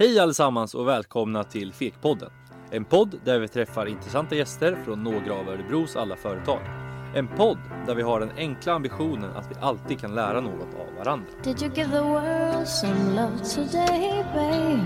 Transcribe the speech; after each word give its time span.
Hej 0.00 0.18
allesammans 0.18 0.74
och 0.74 0.88
välkomna 0.88 1.44
till 1.44 1.72
Fekpodden. 1.72 2.30
En 2.70 2.84
podd 2.84 3.20
där 3.24 3.38
vi 3.38 3.48
träffar 3.48 3.86
intressanta 3.86 4.34
gäster 4.34 4.78
från 4.84 5.02
några 5.02 5.34
av 5.34 5.48
Örebros 5.48 5.96
alla 5.96 6.16
företag. 6.16 6.60
En 7.14 7.28
podd 7.28 7.58
där 7.86 7.94
vi 7.94 8.02
har 8.02 8.20
den 8.20 8.30
enkla 8.36 8.72
ambitionen 8.72 9.36
att 9.36 9.50
vi 9.50 9.54
alltid 9.60 10.00
kan 10.00 10.14
lära 10.14 10.40
något 10.40 10.74
av 10.74 10.94
varandra. 10.98 11.26
Did 11.44 11.62
you 11.62 11.74
give 11.74 11.90
the 11.90 12.00
world 12.00 12.68
some 12.68 13.14
love 13.14 13.38
today, 13.54 14.24
babe? 14.34 14.84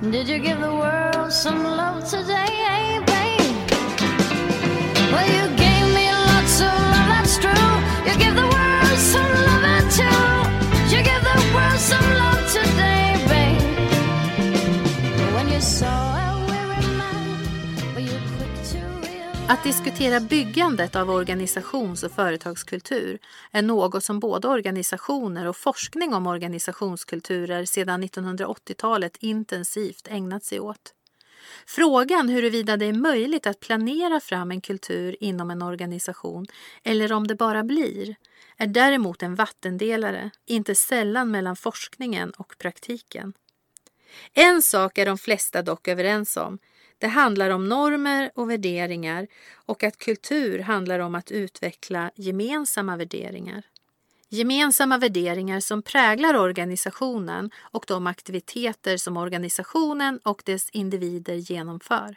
Did 0.00 0.28
you 0.28 0.38
give 0.38 0.60
the 0.60 0.70
world 0.70 1.32
some 1.32 1.62
love 1.62 2.02
today, 2.10 3.00
babe? 3.06 3.72
Well, 5.12 5.28
you 5.30 5.51
Att 19.52 19.64
diskutera 19.64 20.20
byggandet 20.20 20.96
av 20.96 21.10
organisations 21.10 22.02
och 22.02 22.12
företagskultur 22.12 23.18
är 23.50 23.62
något 23.62 24.04
som 24.04 24.20
både 24.20 24.48
organisationer 24.48 25.48
och 25.48 25.56
forskning 25.56 26.14
om 26.14 26.26
organisationskulturer 26.26 27.64
sedan 27.64 28.04
1980-talet 28.04 29.16
intensivt 29.20 30.08
ägnat 30.10 30.44
sig 30.44 30.60
åt. 30.60 30.94
Frågan 31.66 32.28
huruvida 32.28 32.76
det 32.76 32.86
är 32.86 32.92
möjligt 32.92 33.46
att 33.46 33.60
planera 33.60 34.20
fram 34.20 34.50
en 34.50 34.60
kultur 34.60 35.16
inom 35.20 35.50
en 35.50 35.62
organisation 35.62 36.46
eller 36.84 37.12
om 37.12 37.26
det 37.26 37.34
bara 37.34 37.62
blir 37.62 38.16
är 38.56 38.66
däremot 38.66 39.22
en 39.22 39.34
vattendelare, 39.34 40.30
inte 40.46 40.74
sällan 40.74 41.30
mellan 41.30 41.56
forskningen 41.56 42.30
och 42.30 42.54
praktiken. 42.58 43.32
En 44.32 44.62
sak 44.62 44.98
är 44.98 45.06
de 45.06 45.18
flesta 45.18 45.62
dock 45.62 45.88
överens 45.88 46.36
om. 46.36 46.58
Det 47.02 47.08
handlar 47.08 47.50
om 47.50 47.68
normer 47.68 48.30
och 48.34 48.50
värderingar 48.50 49.26
och 49.54 49.82
att 49.84 49.98
kultur 49.98 50.58
handlar 50.58 50.98
om 50.98 51.14
att 51.14 51.30
utveckla 51.30 52.10
gemensamma 52.14 52.96
värderingar. 52.96 53.62
Gemensamma 54.28 54.98
värderingar 54.98 55.60
som 55.60 55.82
präglar 55.82 56.34
organisationen 56.34 57.50
och 57.60 57.84
de 57.88 58.06
aktiviteter 58.06 58.96
som 58.96 59.16
organisationen 59.16 60.18
och 60.24 60.42
dess 60.46 60.70
individer 60.70 61.34
genomför. 61.34 62.16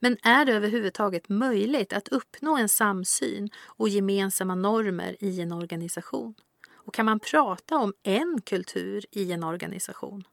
Men 0.00 0.16
är 0.22 0.44
det 0.44 0.52
överhuvudtaget 0.52 1.28
möjligt 1.28 1.92
att 1.92 2.08
uppnå 2.08 2.56
en 2.56 2.68
samsyn 2.68 3.50
och 3.64 3.88
gemensamma 3.88 4.54
normer 4.54 5.16
i 5.20 5.40
en 5.40 5.52
organisation? 5.52 6.34
Och 6.72 6.94
kan 6.94 7.06
man 7.06 7.20
prata 7.20 7.76
om 7.76 7.92
en 8.02 8.40
kultur 8.44 9.04
i 9.10 9.32
en 9.32 9.44
organisation? 9.44 10.24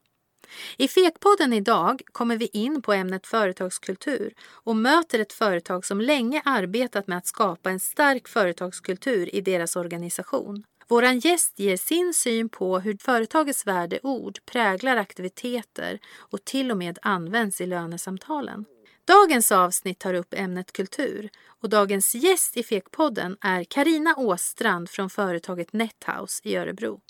I 0.77 0.87
Fekpodden 0.87 1.53
idag 1.53 2.01
kommer 2.11 2.37
vi 2.37 2.49
in 2.53 2.81
på 2.81 2.93
ämnet 2.93 3.27
företagskultur 3.27 4.33
och 4.51 4.75
möter 4.75 5.19
ett 5.19 5.33
företag 5.33 5.85
som 5.85 6.01
länge 6.01 6.41
arbetat 6.45 7.07
med 7.07 7.17
att 7.17 7.27
skapa 7.27 7.69
en 7.69 7.79
stark 7.79 8.27
företagskultur 8.27 9.35
i 9.35 9.41
deras 9.41 9.75
organisation. 9.75 10.63
Vår 10.87 11.03
gäst 11.03 11.59
ger 11.59 11.77
sin 11.77 12.13
syn 12.13 12.49
på 12.49 12.79
hur 12.79 12.97
företagets 13.01 13.67
värdeord 13.67 14.39
präglar 14.45 14.97
aktiviteter 14.97 15.99
och 16.17 16.45
till 16.45 16.71
och 16.71 16.77
med 16.77 16.99
används 17.01 17.61
i 17.61 17.65
lönesamtalen. 17.65 18.65
Dagens 19.05 19.51
avsnitt 19.51 19.99
tar 19.99 20.13
upp 20.13 20.33
ämnet 20.33 20.71
kultur 20.71 21.29
och 21.61 21.69
dagens 21.69 22.15
gäst 22.15 22.57
i 22.57 22.63
Fekpodden 22.63 23.37
är 23.41 23.63
Karina 23.63 24.15
Åstrand 24.17 24.89
från 24.89 25.09
företaget 25.09 25.73
Nethouse 25.73 26.41
i 26.43 26.55
Örebro. 26.55 27.01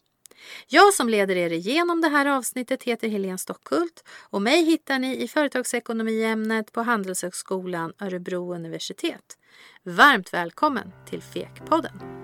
Jag 0.67 0.93
som 0.93 1.09
leder 1.09 1.35
er 1.35 1.49
igenom 1.49 2.01
det 2.01 2.09
här 2.09 2.25
avsnittet 2.25 2.83
heter 2.83 3.09
Helene 3.09 3.37
Stockhult 3.37 4.03
och 4.29 4.41
mig 4.41 4.63
hittar 4.63 4.99
ni 4.99 5.23
i 5.23 5.27
företagsekonomiämnet 5.27 6.71
på 6.71 6.81
Handelshögskolan 6.81 7.93
Örebro 7.99 8.55
universitet. 8.55 9.37
Varmt 9.83 10.33
välkommen 10.33 10.91
till 11.09 11.21
Fekpodden! 11.21 12.19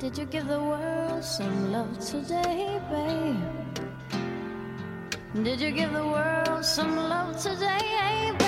Did 0.00 0.18
you 0.18 0.26
give 0.32 0.46
the 0.48 0.56
world 0.56 1.24
some 1.24 1.72
love 1.72 1.94
today, 2.00 2.80
babe? 2.90 3.36
Did 5.34 5.60
you 5.60 5.70
give 5.70 5.92
the 5.92 6.02
world 6.02 6.64
some 6.64 6.96
love 6.96 7.34
today, 7.34 8.32
babe? 8.32 8.39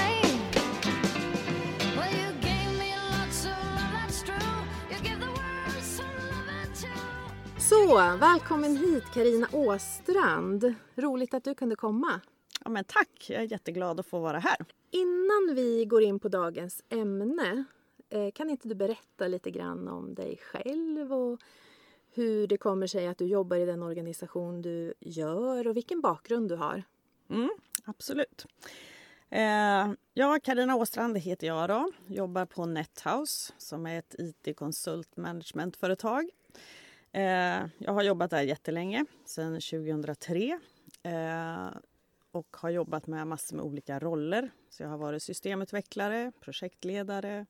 Så, 7.72 8.16
välkommen 8.20 8.76
hit 8.76 9.04
Karina 9.14 9.48
Åstrand. 9.52 10.74
Roligt 10.94 11.34
att 11.34 11.44
du 11.44 11.54
kunde 11.54 11.76
komma. 11.76 12.20
Ja, 12.64 12.70
men 12.70 12.84
tack, 12.84 13.26
jag 13.28 13.42
är 13.42 13.52
jätteglad 13.52 14.00
att 14.00 14.06
få 14.06 14.20
vara 14.20 14.38
här. 14.38 14.56
Innan 14.90 15.54
vi 15.54 15.84
går 15.84 16.02
in 16.02 16.18
på 16.18 16.28
dagens 16.28 16.82
ämne, 16.88 17.64
eh, 18.10 18.30
kan 18.30 18.50
inte 18.50 18.68
du 18.68 18.74
berätta 18.74 19.28
lite 19.28 19.50
grann 19.50 19.88
om 19.88 20.14
dig 20.14 20.40
själv 20.42 21.12
och 21.12 21.40
hur 22.14 22.46
det 22.46 22.56
kommer 22.56 22.86
sig 22.86 23.06
att 23.06 23.18
du 23.18 23.26
jobbar 23.26 23.56
i 23.56 23.64
den 23.64 23.82
organisation 23.82 24.62
du 24.62 24.94
gör 25.00 25.66
och 25.66 25.76
vilken 25.76 26.00
bakgrund 26.00 26.48
du 26.48 26.56
har? 26.56 26.82
Mm, 27.30 27.50
absolut. 27.84 28.46
Eh, 29.30 29.92
ja, 30.14 30.38
Karina 30.42 30.76
Åstrand 30.76 31.18
heter 31.18 31.46
jag 31.46 31.68
då. 31.68 31.92
Jobbar 32.06 32.46
på 32.46 32.66
Nethouse 32.66 33.52
som 33.58 33.86
är 33.86 33.98
ett 33.98 34.14
IT-konsult 34.18 35.16
managementföretag. 35.16 36.30
Eh, 37.12 37.66
jag 37.78 37.92
har 37.92 38.02
jobbat 38.02 38.30
där 38.30 38.42
jättelänge, 38.42 39.04
sedan 39.24 39.52
2003. 39.60 40.60
Eh, 41.02 41.68
och 42.32 42.56
har 42.56 42.70
jobbat 42.70 43.06
med 43.06 43.26
massor 43.26 43.56
med 43.56 43.64
olika 43.64 43.98
roller. 43.98 44.50
Så 44.70 44.82
jag 44.82 44.90
har 44.90 44.98
varit 44.98 45.22
systemutvecklare, 45.22 46.32
projektledare, 46.40 47.46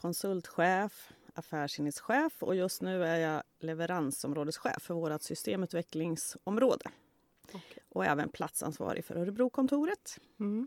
konsultchef, 0.00 1.12
affärsenhetschef 1.34 2.42
och 2.42 2.54
just 2.54 2.82
nu 2.82 3.04
är 3.04 3.16
jag 3.16 3.42
leveransområdeschef 3.60 4.82
för 4.82 4.94
vårt 4.94 5.22
systemutvecklingsområde. 5.22 6.90
Och 7.88 8.04
även 8.04 8.28
platsansvarig 8.28 9.04
för 9.04 9.16
Örebrokontoret. 9.16 10.18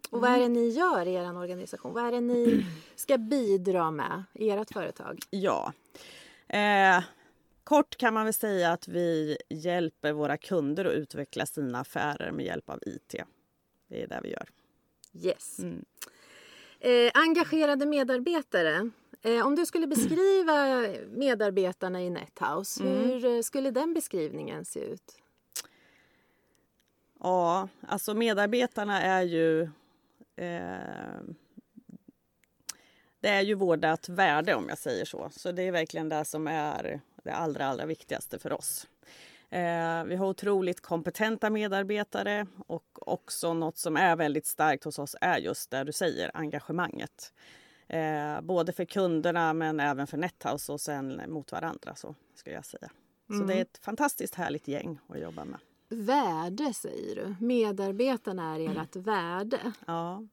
Och 0.10 0.22
vad 0.22 0.32
är 0.32 0.40
det 0.40 0.48
ni 0.48 0.70
gör 0.70 1.06
i 1.06 1.14
er 1.14 1.38
organisation? 1.38 1.94
Vad 1.94 2.08
är 2.08 2.12
det 2.12 2.22
ni 2.22 2.66
ska 2.96 3.18
bidra 3.18 3.92
med 3.92 4.24
i 4.34 4.50
ert 4.50 4.74
företag? 4.74 5.20
Ja. 5.30 5.74
Eh, 6.48 7.04
kort 7.68 7.96
kan 7.98 8.14
man 8.14 8.26
väl 8.26 8.34
säga 8.34 8.72
att 8.72 8.88
vi 8.88 9.38
hjälper 9.50 10.12
våra 10.12 10.38
kunder 10.38 10.86
att 10.86 10.94
utveckla 10.94 11.46
sina 11.46 11.80
affärer 11.80 12.32
med 12.32 12.46
hjälp 12.46 12.70
av 12.70 12.80
IT. 12.86 13.16
Det 13.88 14.04
är 14.04 14.08
det 14.08 14.20
vi 14.24 14.30
gör. 14.32 14.50
Yes. 15.14 15.60
Mm. 15.60 15.86
Eh, 16.80 17.12
engagerade 17.14 17.86
medarbetare. 17.86 18.90
Eh, 19.22 19.48
om 19.48 19.56
du 19.56 19.66
skulle 19.66 19.88
beskriva 19.88 20.88
medarbetarna 21.10 22.04
i 22.04 22.10
Nethouse, 22.10 22.84
Mm. 22.84 22.98
hur 23.10 23.26
eh, 23.26 23.42
skulle 23.42 23.72
den 23.72 23.94
beskrivningen 23.94 24.66
se 24.66 24.80
ut? 24.80 25.18
Ja, 27.20 27.68
alltså 27.88 28.14
medarbetarna 28.14 29.02
är 29.02 29.22
ju... 29.24 29.62
Eh, 30.36 31.22
det 33.20 33.30
är 33.30 33.42
ju 33.42 33.54
vårdat 33.54 34.10
värde 34.10 34.56
om 34.56 34.70
jag 34.70 34.78
säger 34.78 35.06
så. 35.06 35.30
Så 35.32 35.52
det 35.52 35.62
är 35.64 35.72
verkligen 35.72 36.10
det 36.10 36.26
som 36.26 36.48
är 36.48 37.02
det 37.28 37.36
allra, 37.36 37.66
allra 37.66 37.86
viktigaste 37.86 38.40
för 38.40 38.54
oss. 38.54 38.88
Eh, 39.50 40.04
vi 40.04 40.16
har 40.16 40.28
otroligt 40.28 40.82
kompetenta 40.82 41.50
medarbetare 41.50 42.48
och 42.68 43.08
också 43.08 43.54
något 43.54 43.78
som 43.78 43.98
är 43.98 44.16
väldigt 44.16 44.46
starkt 44.46 44.84
hos 44.84 45.00
oss 45.00 45.16
är 45.22 45.38
just 45.38 45.72
det 45.72 45.84
du 45.84 45.92
säger, 45.92 46.32
engagemanget. 46.34 47.34
Eh, 47.88 48.42
både 48.42 48.74
för 48.74 48.86
kunderna 48.86 49.54
men 49.54 49.80
även 49.80 50.08
för 50.08 50.18
Nethouse 50.18 50.72
och 50.72 50.82
sen 50.82 51.22
mot 51.28 51.52
varandra 51.52 51.96
så 51.96 52.16
skulle 52.36 52.56
jag 52.56 52.66
säga. 52.66 52.90
Så 53.28 53.44
det 53.44 53.54
är 53.54 53.62
ett 53.62 53.78
fantastiskt 53.78 54.36
härligt 54.36 54.68
gäng 54.68 55.00
att 55.08 55.20
jobba 55.20 55.46
med. 55.46 55.60
Värde 55.90 56.74
säger 56.74 57.16
du. 57.16 57.46
Medarbetarna 57.46 58.56
är 58.56 58.82
ert 58.82 58.96
värde. 58.96 59.74
Ja. 59.88 60.28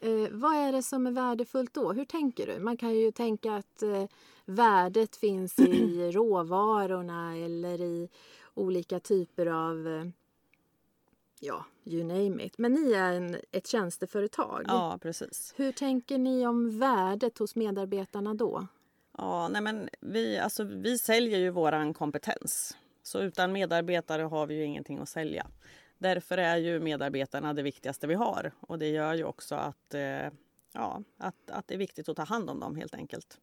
Eh, 0.00 0.28
vad 0.30 0.54
är 0.56 0.72
det 0.72 0.82
som 0.82 1.06
är 1.06 1.10
värdefullt 1.10 1.74
då? 1.74 1.92
Hur 1.92 2.04
tänker 2.04 2.46
du? 2.46 2.58
Man 2.58 2.76
kan 2.76 2.94
ju 2.94 3.12
tänka 3.12 3.54
att 3.54 3.82
värdet 4.44 5.16
finns 5.16 5.58
i 5.58 6.10
råvarorna 6.12 7.36
eller 7.36 7.80
i 7.80 8.08
olika 8.54 9.00
typer 9.00 9.46
av, 9.46 9.88
eh, 9.88 10.06
ja, 11.40 11.64
you 11.84 12.04
name 12.04 12.44
it. 12.44 12.58
Men 12.58 12.72
ni 12.72 12.92
är 12.92 13.12
en, 13.12 13.36
ett 13.52 13.66
tjänsteföretag. 13.66 14.64
ja, 14.68 14.98
precis. 15.02 15.54
Hur 15.56 15.72
tänker 15.72 16.18
ni 16.18 16.46
om 16.46 16.78
värdet 16.78 17.38
hos 17.38 17.56
medarbetarna 17.56 18.34
då? 18.34 18.66
Ja, 19.18 19.48
nej 19.48 19.62
men 19.62 19.88
vi, 20.00 20.38
alltså, 20.38 20.64
vi 20.64 20.98
säljer 20.98 21.38
ju 21.38 21.50
våran 21.50 21.94
kompetens. 21.94 22.76
Så 23.02 23.20
utan 23.20 23.52
medarbetare 23.52 24.22
har 24.22 24.46
vi 24.46 24.54
ju 24.54 24.64
ingenting 24.64 24.98
att 24.98 25.08
sälja. 25.08 25.46
Därför 25.98 26.38
är 26.38 26.56
ju 26.56 26.80
medarbetarna 26.80 27.54
det 27.54 27.62
viktigaste 27.62 28.06
vi 28.06 28.14
har. 28.14 28.52
Och 28.60 28.78
det 28.78 28.88
gör 28.88 29.14
ju 29.14 29.24
också 29.24 29.54
att, 29.54 29.94
eh, 29.94 30.28
ja, 30.72 31.02
att, 31.18 31.50
att 31.50 31.68
det 31.68 31.74
är 31.74 31.78
viktigt 31.78 32.08
att 32.08 32.16
ta 32.16 32.24
hand 32.24 32.50
om 32.50 32.60
dem 32.60 32.76
helt 32.76 32.94
enkelt. 32.94 33.40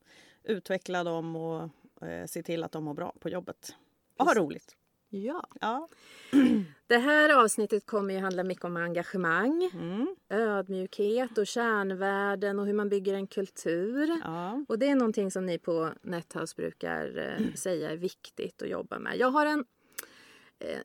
Utveckla 0.49 1.03
dem 1.03 1.35
och 1.35 1.69
eh, 2.07 2.25
se 2.25 2.43
till 2.43 2.63
att 2.63 2.71
de 2.71 2.83
mår 2.83 2.93
bra 2.93 3.13
på 3.19 3.29
jobbet. 3.29 3.75
Och 4.19 4.25
ha 4.25 4.33
roligt. 4.33 4.75
Ja. 5.09 5.47
Ja. 5.61 5.89
Det 6.87 6.97
här 6.97 7.43
avsnittet 7.43 7.85
kommer 7.85 8.13
ju 8.13 8.19
handla 8.19 8.43
mycket 8.43 8.65
om 8.65 8.77
engagemang, 8.77 9.69
Mm. 9.73 10.15
ödmjukhet 10.29 11.37
och 11.37 11.47
kärnvärden 11.47 12.59
och 12.59 12.65
hur 12.65 12.73
man 12.73 12.89
bygger 12.89 13.13
en 13.13 13.27
kultur. 13.27 14.19
Ja. 14.23 14.65
Och 14.67 14.79
det 14.79 14.89
är 14.89 14.95
någonting 14.95 15.31
som 15.31 15.45
ni 15.45 15.57
på 15.57 15.89
Nethouse 16.01 16.55
brukar 16.55 17.17
eh, 17.17 17.53
säga 17.55 17.91
är 17.91 17.97
viktigt 17.97 18.61
att 18.61 18.69
jobba 18.69 18.99
med. 18.99 19.17
Jag 19.17 19.31
har 19.31 19.45
en, 19.45 19.65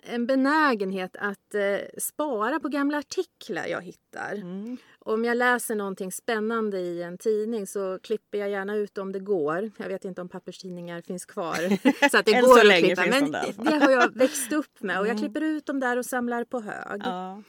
en 0.03 0.26
benägenhet 0.26 1.17
att 1.19 1.55
eh, 1.55 1.79
spara 1.99 2.61
på 2.61 2.69
gamla 2.69 2.99
artiklar 2.99 3.67
jag 3.67 3.81
hittar. 3.82 4.35
Mm. 4.35 4.76
Om 4.99 5.25
jag 5.25 5.37
läser 5.37 5.75
någonting 5.75 6.12
spännande 6.12 6.79
i 6.79 7.03
en 7.03 7.19
tidning 7.19 7.67
så 7.67 7.99
klipper 8.03 8.38
jag 8.38 8.50
gärna 8.50 8.76
ut 8.76 8.99
om 8.99 9.12
det 9.12 9.19
går. 9.21 9.71
Jag 9.76 9.88
vet 9.88 10.05
inte 10.05 10.21
om 10.21 10.29
papperstidningar 10.29 11.00
finns 11.00 11.25
kvar. 11.25 11.56
så 12.11 12.19
att 12.19 12.26
det 12.26 12.41
går 12.41 12.59
att 12.71 12.79
klippa. 12.79 13.03
de 13.05 13.11
Men 13.11 13.25
alla 13.35 13.53
fall. 13.53 13.65
det 13.65 13.85
har 13.85 13.91
jag 13.91 14.15
växt 14.19 14.53
upp 14.53 14.82
med 14.82 15.00
och 15.00 15.06
jag 15.06 15.11
Mm. 15.11 15.23
klipper 15.23 15.41
ut 15.41 15.67
dem 15.67 15.81
där 15.81 15.97
och 15.97 16.06
samlar 16.06 16.44
på 16.44 16.61
hög. 16.61 17.03
Ja. 17.05 17.43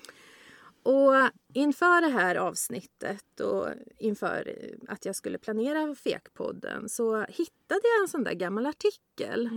Och 0.83 1.13
inför 1.53 2.01
det 2.01 2.07
här 2.07 2.35
avsnittet 2.35 3.39
och 3.39 3.67
inför 3.97 4.47
eh, 4.47 4.93
att 4.93 5.05
jag 5.05 5.15
skulle 5.15 5.37
planera 5.37 5.95
Fekpodden 5.95 6.89
så 6.89 7.19
hittade 7.21 7.81
jag 7.83 8.01
en 8.01 8.07
sån 8.07 8.23
där 8.23 8.33
gammal 8.33 8.65
artikel. 8.65 9.49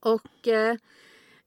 Och 0.00 0.48
eh, 0.48 0.70
eh, 0.70 0.76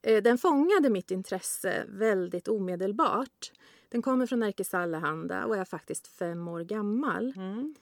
den 0.03 0.37
fångade 0.37 0.89
mitt 0.89 1.11
intresse 1.11 1.85
väldigt 1.87 2.47
omedelbart. 2.47 3.51
Den 3.89 4.01
kommer 4.01 4.25
från 4.25 4.39
Nerikes 4.39 4.73
Allehanda 4.73 5.45
och 5.45 5.57
är 5.57 5.65
faktiskt 5.65 6.07
fem 6.07 6.47
år 6.47 6.61
gammal. 6.61 7.33
Mm. 7.35 7.75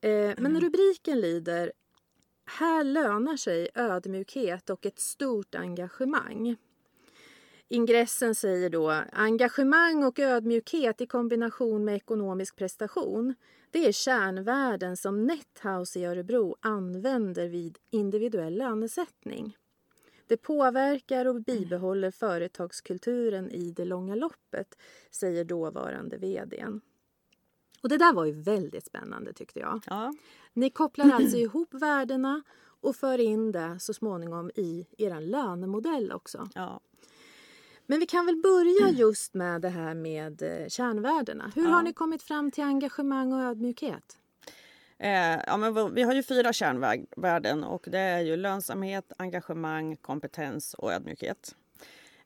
Eh, 0.00 0.34
men 0.38 0.60
rubriken 0.60 1.20
lyder 1.20 1.72
Här 2.44 2.84
lönar 2.84 3.36
sig 3.36 3.68
ödmjukhet 3.74 4.70
och 4.70 4.86
ett 4.86 4.98
stort 4.98 5.54
engagemang. 5.54 6.56
Ingressen 7.68 8.34
säger 8.34 8.70
då 8.70 9.02
engagemang 9.12 10.04
och 10.04 10.18
ödmjukhet 10.18 11.00
i 11.00 11.06
kombination 11.06 11.84
med 11.84 11.96
ekonomisk 11.96 12.56
prestation. 12.56 13.34
Det 13.70 13.86
är 13.86 13.92
kärnvärden 13.92 14.96
som 14.96 15.26
Nethouse 15.26 15.98
i 15.98 16.04
Örebro 16.04 16.56
använder 16.60 17.48
vid 17.48 17.78
individuell 17.90 18.58
lönesättning. 18.58 19.56
Det 20.26 20.36
påverkar 20.36 21.26
och 21.26 21.42
bibehåller 21.42 22.10
företagskulturen 22.10 23.50
i 23.50 23.70
det 23.70 23.84
långa 23.84 24.14
loppet, 24.14 24.78
säger 25.10 25.44
dåvarande 25.44 26.16
vdn. 26.16 26.80
Och 27.82 27.88
det 27.88 27.96
där 27.98 28.12
var 28.12 28.24
ju 28.24 28.32
väldigt 28.32 28.86
spännande 28.86 29.32
tyckte 29.32 29.58
jag. 29.60 29.80
Ja. 29.86 30.14
Ni 30.52 30.70
kopplar 30.70 31.10
alltså 31.10 31.36
ihop 31.36 31.74
värdena 31.74 32.42
och 32.80 32.96
för 32.96 33.18
in 33.18 33.52
det 33.52 33.76
så 33.80 33.94
småningom 33.94 34.50
i 34.54 34.86
er 34.98 35.20
lönemodell 35.20 36.12
också. 36.12 36.48
Ja. 36.54 36.80
Men 37.86 38.00
vi 38.00 38.06
kan 38.06 38.26
väl 38.26 38.36
börja 38.36 38.90
just 38.90 39.34
med 39.34 39.62
det 39.62 39.68
här 39.68 39.94
med 39.94 40.42
eh, 40.42 40.68
kärnvärdena. 40.68 41.52
Hur 41.54 41.62
Ja. 41.64 41.68
har 41.70 41.82
ni 41.82 41.92
kommit 41.92 42.22
fram 42.22 42.50
till 42.50 42.64
engagemang 42.64 43.32
och 43.32 43.40
ödmjukhet? 43.40 44.18
Eh, 44.98 45.38
ja, 45.46 45.56
men 45.56 45.94
vi- 45.94 46.02
har 46.02 46.14
ju 46.14 46.22
fyra 46.22 46.52
kärnvärden 46.52 47.64
och 47.64 47.84
det 47.90 47.98
är 47.98 48.20
ju 48.20 48.36
lönsamhet, 48.36 49.12
engagemang, 49.18 49.96
kompetens 49.96 50.74
och 50.74 50.92
ödmjukhet. 50.92 51.54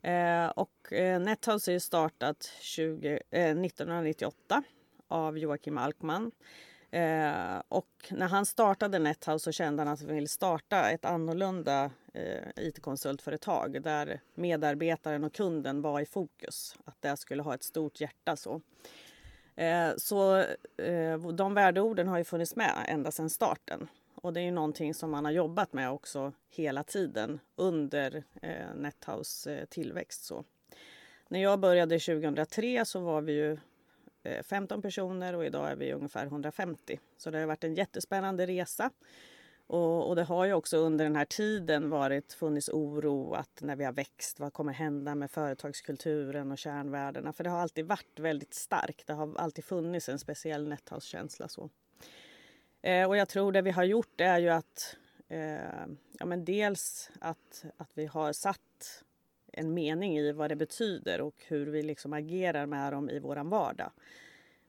Eh, 0.01 0.47
och 0.47 0.93
eh, 0.93 1.19
Nethouse 1.19 1.71
är 1.71 1.73
ju 1.73 1.79
startat 1.79 2.51
20, 2.61 3.19
eh, 3.29 3.55
1998 3.55 4.63
av 5.07 5.37
Joakim 5.37 5.77
Alkman. 5.77 6.31
Eh, 6.91 7.61
och 7.67 7.89
när 8.11 8.27
han 8.27 8.45
startade 8.45 8.99
Nethouse 8.99 9.43
så 9.43 9.51
kände 9.51 9.83
han 9.83 9.93
att 9.93 9.99
han 10.01 10.15
ville 10.15 10.27
starta 10.27 10.89
ett 10.89 11.05
annorlunda 11.05 11.91
eh, 12.13 12.49
IT-konsultföretag 12.55 13.81
där 13.83 14.21
medarbetaren 14.35 15.23
och 15.23 15.33
kunden 15.33 15.81
var 15.81 15.99
i 15.99 16.05
fokus. 16.05 16.75
Att 16.85 17.01
det 17.01 17.17
skulle 17.17 17.41
ha 17.43 17.53
ett 17.55 17.63
stort 17.63 18.01
hjärta 18.01 18.35
så. 18.35 18.61
Eh, 19.57 19.93
Så 19.97 20.37
eh, 20.77 21.17
de 21.33 21.53
värdeorden 21.53 22.07
har 22.07 22.17
ju 22.17 22.23
funnits 22.23 22.55
med 22.55 22.85
ända 22.87 23.11
sedan 23.11 23.29
starten. 23.29 23.87
Och 24.15 24.33
det 24.33 24.39
är 24.39 24.43
ju 24.43 24.51
någonting 24.51 24.93
som 24.93 25.11
man 25.11 25.25
har 25.25 25.31
jobbat 25.31 25.73
med 25.73 25.91
också 25.91 26.33
hela 26.49 26.83
tiden 26.83 27.39
under 27.55 28.23
eh, 28.41 28.73
Nethouse 28.75 29.55
eh, 29.55 29.65
tillväxt. 29.65 30.23
Så. 30.25 30.43
När 31.29 31.43
jag 31.43 31.59
började 31.59 31.99
2003 31.99 32.85
så 32.85 32.99
var 32.99 33.21
vi 33.21 33.33
ju 33.33 33.57
eh, 34.23 34.43
15 34.43 34.81
personer 34.81 35.33
och 35.35 35.45
idag 35.45 35.71
är 35.71 35.75
vi 35.75 35.93
ungefär 35.93 36.25
150. 36.25 36.99
Så 37.17 37.31
det 37.31 37.39
har 37.39 37.45
varit 37.45 37.63
en 37.63 37.75
jättespännande 37.75 38.45
resa. 38.45 38.91
Och, 39.67 40.07
och 40.07 40.15
det 40.15 40.23
har 40.23 40.45
ju 40.45 40.53
också 40.53 40.77
under 40.77 41.05
den 41.05 41.15
här 41.15 41.25
tiden 41.25 41.89
varit 41.89 42.33
funnits 42.33 42.69
oro 42.69 43.33
att 43.33 43.61
när 43.61 43.75
vi 43.75 43.83
har 43.83 43.93
växt, 43.93 44.39
vad 44.39 44.53
kommer 44.53 44.73
hända 44.73 45.15
med 45.15 45.31
företagskulturen 45.31 46.51
och 46.51 46.57
kärnvärdena? 46.57 47.33
För 47.33 47.43
det 47.43 47.49
har 47.49 47.59
alltid 47.59 47.85
varit 47.85 48.19
väldigt 48.19 48.53
starkt. 48.53 49.07
Det 49.07 49.13
har 49.13 49.37
alltid 49.37 49.65
funnits 49.65 50.09
en 50.09 50.19
speciell 50.19 50.67
Nethouse-känsla. 50.67 51.47
Så. 51.47 51.69
Eh, 52.81 53.07
och 53.07 53.17
jag 53.17 53.29
tror 53.29 53.51
det 53.51 53.61
vi 53.61 53.71
har 53.71 53.83
gjort 53.83 54.21
är 54.21 54.39
ju 54.39 54.49
att 54.49 54.95
eh, 55.27 55.85
ja, 56.19 56.25
men 56.25 56.45
dels 56.45 57.11
att, 57.19 57.65
att 57.77 57.89
vi 57.93 58.05
har 58.05 58.33
satt 58.33 59.03
en 59.51 59.73
mening 59.73 60.17
i 60.17 60.31
vad 60.31 60.49
det 60.51 60.55
betyder 60.55 61.21
och 61.21 61.35
hur 61.47 61.65
vi 61.65 61.83
liksom 61.83 62.13
agerar 62.13 62.65
med 62.65 62.93
dem 62.93 63.09
i 63.09 63.19
våran 63.19 63.49
vardag. 63.49 63.91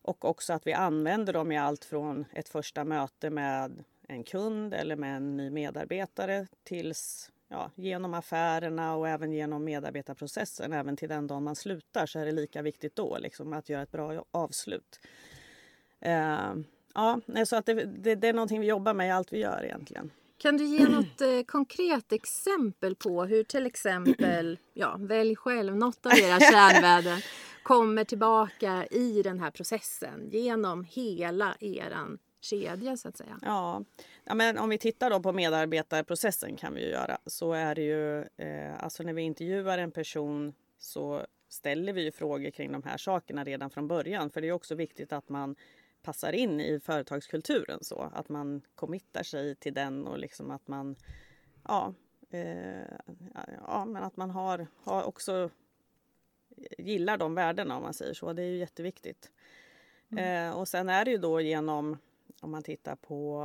Och 0.02 0.24
också 0.24 0.52
att 0.52 0.66
vi 0.66 0.72
använder 0.72 1.32
dem 1.32 1.52
i 1.52 1.58
allt 1.58 1.84
från 1.84 2.24
ett 2.32 2.48
första 2.48 2.84
möte 2.84 3.30
med 3.30 3.84
en 4.08 4.24
kund 4.24 4.74
eller 4.74 4.96
med 4.96 5.16
en 5.16 5.36
ny 5.36 5.50
medarbetare 5.50 6.46
tills 6.64 7.30
ja, 7.48 7.70
genom 7.74 8.14
affärerna 8.14 8.96
och 8.96 9.08
även 9.08 9.32
genom 9.32 9.64
medarbetarprocessen. 9.64 10.72
Även 10.72 10.96
till 10.96 11.08
den 11.08 11.26
dagen 11.26 11.44
man 11.44 11.56
slutar 11.56 12.06
så 12.06 12.18
är 12.18 12.26
det 12.26 12.32
lika 12.32 12.62
viktigt 12.62 12.96
då 12.96 13.18
liksom, 13.18 13.52
att 13.52 13.68
göra 13.68 13.82
ett 13.82 13.92
bra 13.92 14.24
avslut. 14.30 15.00
Eh, 16.00 16.54
ja, 16.94 17.20
så 17.46 17.56
att 17.56 17.66
det, 17.66 17.74
det, 17.74 18.14
det 18.14 18.28
är 18.28 18.32
någonting 18.32 18.60
vi 18.60 18.66
jobbar 18.66 18.94
med 18.94 19.08
i 19.08 19.10
allt 19.10 19.32
vi 19.32 19.38
gör 19.38 19.64
egentligen. 19.64 20.10
Kan 20.38 20.56
du 20.56 20.64
ge 20.64 20.88
något 20.88 21.20
eh, 21.20 21.42
konkret 21.46 22.12
exempel 22.12 22.94
på 22.94 23.24
hur 23.24 23.44
till 23.44 23.66
exempel, 23.66 24.58
ja, 24.74 24.96
välj 24.98 25.36
själv, 25.36 25.76
något 25.76 26.06
av 26.06 26.12
era 26.12 26.40
kärnvärden 26.40 27.20
kommer 27.62 28.04
tillbaka 28.04 28.86
i 28.90 29.22
den 29.22 29.40
här 29.40 29.50
processen 29.50 30.28
genom 30.30 30.84
hela 30.84 31.56
eran 31.60 32.18
kedja 32.40 32.96
så 32.96 33.08
att 33.08 33.16
säga? 33.16 33.38
Ja, 33.42 33.84
ja 34.24 34.34
men 34.34 34.58
om 34.58 34.68
vi 34.68 34.78
tittar 34.78 35.10
då 35.10 35.20
på 35.20 35.32
medarbetarprocessen 35.32 36.56
kan 36.56 36.74
vi 36.74 36.80
ju 36.80 36.90
göra 36.90 37.18
så 37.26 37.52
är 37.52 37.74
det 37.74 37.82
ju 37.82 38.20
eh, 38.36 38.84
alltså 38.84 39.02
när 39.02 39.12
vi 39.12 39.22
intervjuar 39.22 39.78
en 39.78 39.90
person 39.90 40.54
så 40.78 41.26
ställer 41.48 41.92
vi 41.92 42.02
ju 42.02 42.12
frågor 42.12 42.50
kring 42.50 42.72
de 42.72 42.82
här 42.82 42.96
sakerna 42.96 43.44
redan 43.44 43.70
från 43.70 43.88
början 43.88 44.30
för 44.30 44.40
det 44.40 44.48
är 44.48 44.52
också 44.52 44.74
viktigt 44.74 45.12
att 45.12 45.28
man 45.28 45.56
passar 46.02 46.32
in 46.32 46.60
i 46.60 46.80
företagskulturen 46.80 47.78
så 47.84 48.10
att 48.14 48.28
man 48.28 48.62
committar 48.74 49.22
sig 49.22 49.54
till 49.54 49.74
den 49.74 50.06
och 50.06 50.18
liksom 50.18 50.50
att 50.50 50.68
man 50.68 50.96
ja, 51.68 51.94
eh, 52.30 52.82
ja 53.66 53.84
men 53.84 54.02
att 54.02 54.16
man 54.16 54.30
har, 54.30 54.66
har 54.84 55.02
också 55.02 55.50
gillar 56.78 57.18
de 57.18 57.34
värdena 57.34 57.76
om 57.76 57.82
man 57.82 57.94
säger 57.94 58.14
så. 58.14 58.32
Det 58.32 58.42
är 58.42 58.46
ju 58.46 58.56
jätteviktigt. 58.56 59.30
Eh, 60.16 60.50
och 60.50 60.68
sen 60.68 60.88
är 60.88 61.04
det 61.04 61.10
ju 61.10 61.18
då 61.18 61.40
genom 61.40 61.98
om 62.40 62.50
man 62.50 62.62
tittar 62.62 62.96
på 62.96 63.42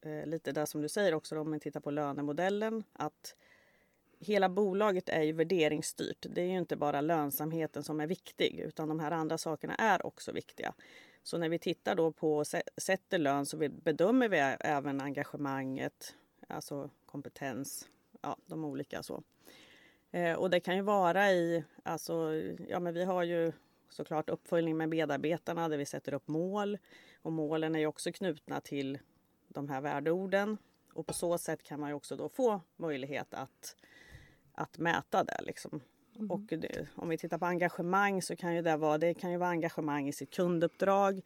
eh, 0.00 0.26
lite 0.26 0.52
där 0.52 0.66
som 0.66 0.82
du 0.82 0.88
säger 0.88 1.14
också, 1.14 1.34
då, 1.34 1.40
om 1.40 1.50
man 1.50 1.60
tittar 1.60 1.80
på 1.80 1.90
lönemodellen, 1.90 2.84
att 2.92 3.34
hela 4.18 4.48
bolaget 4.48 5.08
är 5.08 5.22
ju 5.22 5.32
värderingsstyrt. 5.32 6.26
Det 6.30 6.40
är 6.40 6.46
ju 6.46 6.58
inte 6.58 6.76
bara 6.76 7.00
lönsamheten 7.00 7.82
som 7.82 8.00
är 8.00 8.06
viktig, 8.06 8.60
utan 8.60 8.88
de 8.88 9.00
här 9.00 9.10
andra 9.10 9.38
sakerna 9.38 9.74
är 9.74 10.06
också 10.06 10.32
viktiga. 10.32 10.74
Så 11.22 11.38
när 11.38 11.48
vi 11.48 11.58
tittar 11.58 11.94
då 11.94 12.12
på 12.12 12.36
och 12.36 12.46
sätter 12.76 13.18
lön 13.18 13.46
så 13.46 13.56
bedömer 13.56 14.28
vi 14.28 14.38
även 14.60 15.00
engagemanget, 15.00 16.14
alltså 16.48 16.90
kompetens, 17.06 17.88
ja, 18.20 18.36
de 18.46 18.64
olika 18.64 19.02
så. 19.02 19.22
Eh, 20.10 20.32
och 20.32 20.50
det 20.50 20.60
kan 20.60 20.76
ju 20.76 20.82
vara 20.82 21.32
i, 21.32 21.64
alltså, 21.82 22.34
ja 22.68 22.80
men 22.80 22.94
vi 22.94 23.04
har 23.04 23.22
ju 23.22 23.52
såklart 23.88 24.30
uppföljning 24.30 24.76
med 24.76 24.88
medarbetarna 24.88 25.68
där 25.68 25.76
vi 25.76 25.86
sätter 25.86 26.14
upp 26.14 26.28
mål. 26.28 26.78
Och 27.22 27.32
målen 27.32 27.74
är 27.74 27.78
ju 27.78 27.86
också 27.86 28.12
knutna 28.12 28.60
till 28.60 28.98
de 29.48 29.68
här 29.68 29.80
värdeorden. 29.80 30.58
Och 30.92 31.06
på 31.06 31.14
så 31.14 31.38
sätt 31.38 31.62
kan 31.62 31.80
man 31.80 31.88
ju 31.88 31.94
också 31.94 32.16
då 32.16 32.28
få 32.28 32.60
möjlighet 32.76 33.34
att, 33.34 33.76
att 34.52 34.78
mäta 34.78 35.24
det. 35.24 35.40
Liksom. 35.42 35.80
Och 36.30 36.40
det, 36.40 36.88
om 36.94 37.08
vi 37.08 37.18
tittar 37.18 37.38
på 37.38 37.46
engagemang 37.46 38.22
så 38.22 38.36
kan 38.36 38.54
ju 38.54 38.62
det 38.62 38.76
vara, 38.76 38.98
det 38.98 39.14
kan 39.14 39.30
ju 39.30 39.36
vara 39.36 39.50
engagemang 39.50 40.08
i 40.08 40.12
sitt 40.12 40.30
kunduppdrag. 40.30 41.20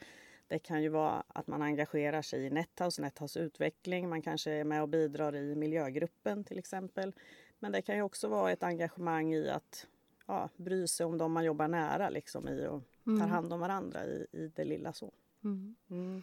Det 0.49 0.59
kan 0.59 0.83
ju 0.83 0.88
vara 0.88 1.23
att 1.29 1.47
man 1.47 1.62
engagerar 1.62 2.23
sig 2.23 2.47
i 2.47 2.50
Nethouse, 2.50 3.02
Nethouse 3.02 3.40
utveckling. 3.40 4.09
Man 4.09 4.23
kanske 4.23 4.50
är 4.50 4.64
med 4.64 4.83
och 4.83 4.88
bidrar 4.88 5.37
i 5.37 5.55
miljögruppen 5.55 6.45
till 6.45 6.59
exempel. 6.59 7.12
Men 7.59 7.73
det 7.73 7.83
kan 7.83 7.97
ju 7.97 8.02
också 8.02 8.29
vara 8.29 8.52
ett 8.52 8.62
engagemang 8.62 9.35
i 9.35 9.50
att 9.50 9.87
ja, 10.31 10.49
bry 10.57 10.89
sig 10.89 11.07
om 11.07 11.19
de 11.19 11.33
man 11.33 11.45
jobbar 11.45 11.69
nära 11.69 12.11
liksom, 12.11 12.49
i 12.49 12.67
och 12.67 12.83
tar 13.05 13.27
hand 13.27 13.53
om 13.53 13.61
varandra 13.61 14.05
i, 14.07 14.27
i 14.33 14.53
det 14.57 14.65
lilla 14.65 14.93
så. 14.93 15.13
Mm. 15.45 15.75
Mm. 15.91 16.23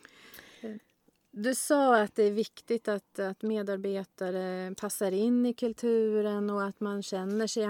Du 1.31 1.55
sa 1.55 2.01
att 2.01 2.15
det 2.15 2.23
är 2.23 2.31
viktigt 2.31 2.87
att, 2.87 3.19
att 3.19 3.41
medarbetare 3.41 4.75
passar 4.75 5.11
in 5.11 5.45
i 5.45 5.53
kulturen 5.53 6.49
och 6.49 6.63
att 6.63 6.79
man 6.79 7.03
känner 7.03 7.47
sig 7.47 7.63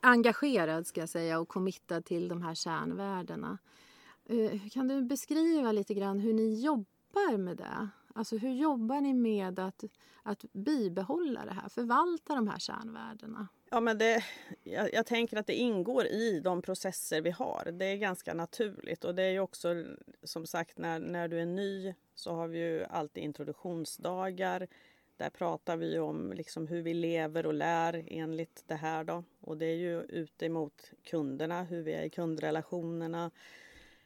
engagerad 0.00 0.86
ska 0.86 1.00
jag 1.00 1.08
säga, 1.08 1.40
och 1.40 1.48
committad 1.48 2.04
till 2.04 2.28
de 2.28 2.42
här 2.42 2.54
kärnvärdena. 2.54 3.58
Eh, 4.24 4.68
Kan 4.70 4.88
du 4.88 5.02
beskriva 5.02 5.72
lite 5.72 5.94
grann 5.94 6.18
hur 6.18 6.34
ni 6.34 6.60
jobbar 6.64 7.36
med 7.36 7.56
det? 7.56 7.88
Alltså 8.14 8.36
hur 8.36 8.52
jobbar 8.52 9.00
ni 9.00 9.14
med 9.14 9.58
att, 9.58 9.84
att 10.22 10.44
bibehålla 10.52 11.44
det 11.44 11.52
här, 11.52 11.68
förvalta 11.68 12.34
de 12.34 12.48
här 12.48 12.58
kärnvärdena? 12.58 13.48
Ja, 13.70 13.80
men 13.80 13.98
det, 13.98 14.24
jag, 14.62 14.94
jag 14.94 15.06
tänker 15.06 15.36
att 15.36 15.46
det 15.46 15.54
ingår 15.54 16.06
i 16.06 16.40
de 16.40 16.62
processer 16.62 17.20
vi 17.20 17.30
har. 17.30 17.70
Det 17.72 17.84
är 17.84 17.96
ganska 17.96 18.34
naturligt 18.34 19.04
och 19.04 19.14
det 19.14 19.22
är 19.22 19.30
ju 19.30 19.40
också 19.40 19.84
som 20.22 20.46
sagt 20.46 20.78
när, 20.78 20.98
när 20.98 21.28
du 21.28 21.40
är 21.40 21.46
ny 21.46 21.94
så 22.14 22.32
har 22.32 22.48
vi 22.48 22.58
ju 22.58 22.84
alltid 22.84 23.22
introduktionsdagar. 23.24 24.68
Där 25.16 25.30
pratar 25.30 25.76
vi 25.76 25.98
om 25.98 26.32
liksom 26.32 26.66
hur 26.66 26.82
vi 26.82 26.94
lever 26.94 27.46
och 27.46 27.54
lär 27.54 28.04
enligt 28.06 28.64
det 28.66 28.74
här 28.74 29.04
då. 29.04 29.24
Och 29.40 29.56
det 29.56 29.66
är 29.66 29.76
ju 29.76 30.02
ute 30.02 30.48
mot 30.48 30.90
kunderna, 31.04 31.62
hur 31.62 31.82
vi 31.82 31.92
är 31.92 32.02
i 32.02 32.10
kundrelationerna. 32.10 33.30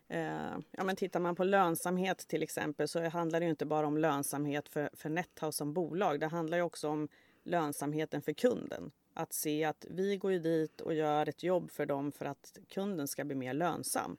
Eh, 0.08 0.58
ja, 0.70 0.84
men 0.84 0.96
tittar 0.96 1.20
man 1.20 1.36
på 1.36 1.44
lönsamhet 1.44 2.18
till 2.18 2.42
exempel 2.42 2.88
så 2.88 3.08
handlar 3.08 3.40
det 3.40 3.44
ju 3.44 3.50
inte 3.50 3.66
bara 3.66 3.86
om 3.86 3.98
lönsamhet 3.98 4.68
för, 4.68 4.90
för 4.92 5.08
Nethouse 5.08 5.56
som 5.56 5.72
bolag. 5.72 6.20
Det 6.20 6.26
handlar 6.26 6.56
ju 6.56 6.62
också 6.62 6.88
om 6.88 7.08
lönsamheten 7.42 8.22
för 8.22 8.32
kunden. 8.32 8.92
Att 9.14 9.32
se 9.32 9.64
att 9.64 9.86
vi 9.90 10.16
går 10.16 10.32
ju 10.32 10.38
dit 10.38 10.80
och 10.80 10.94
gör 10.94 11.28
ett 11.28 11.42
jobb 11.42 11.70
för 11.70 11.86
dem 11.86 12.12
för 12.12 12.24
att 12.24 12.58
kunden 12.68 13.08
ska 13.08 13.24
bli 13.24 13.34
mer 13.34 13.54
lönsam. 13.54 14.16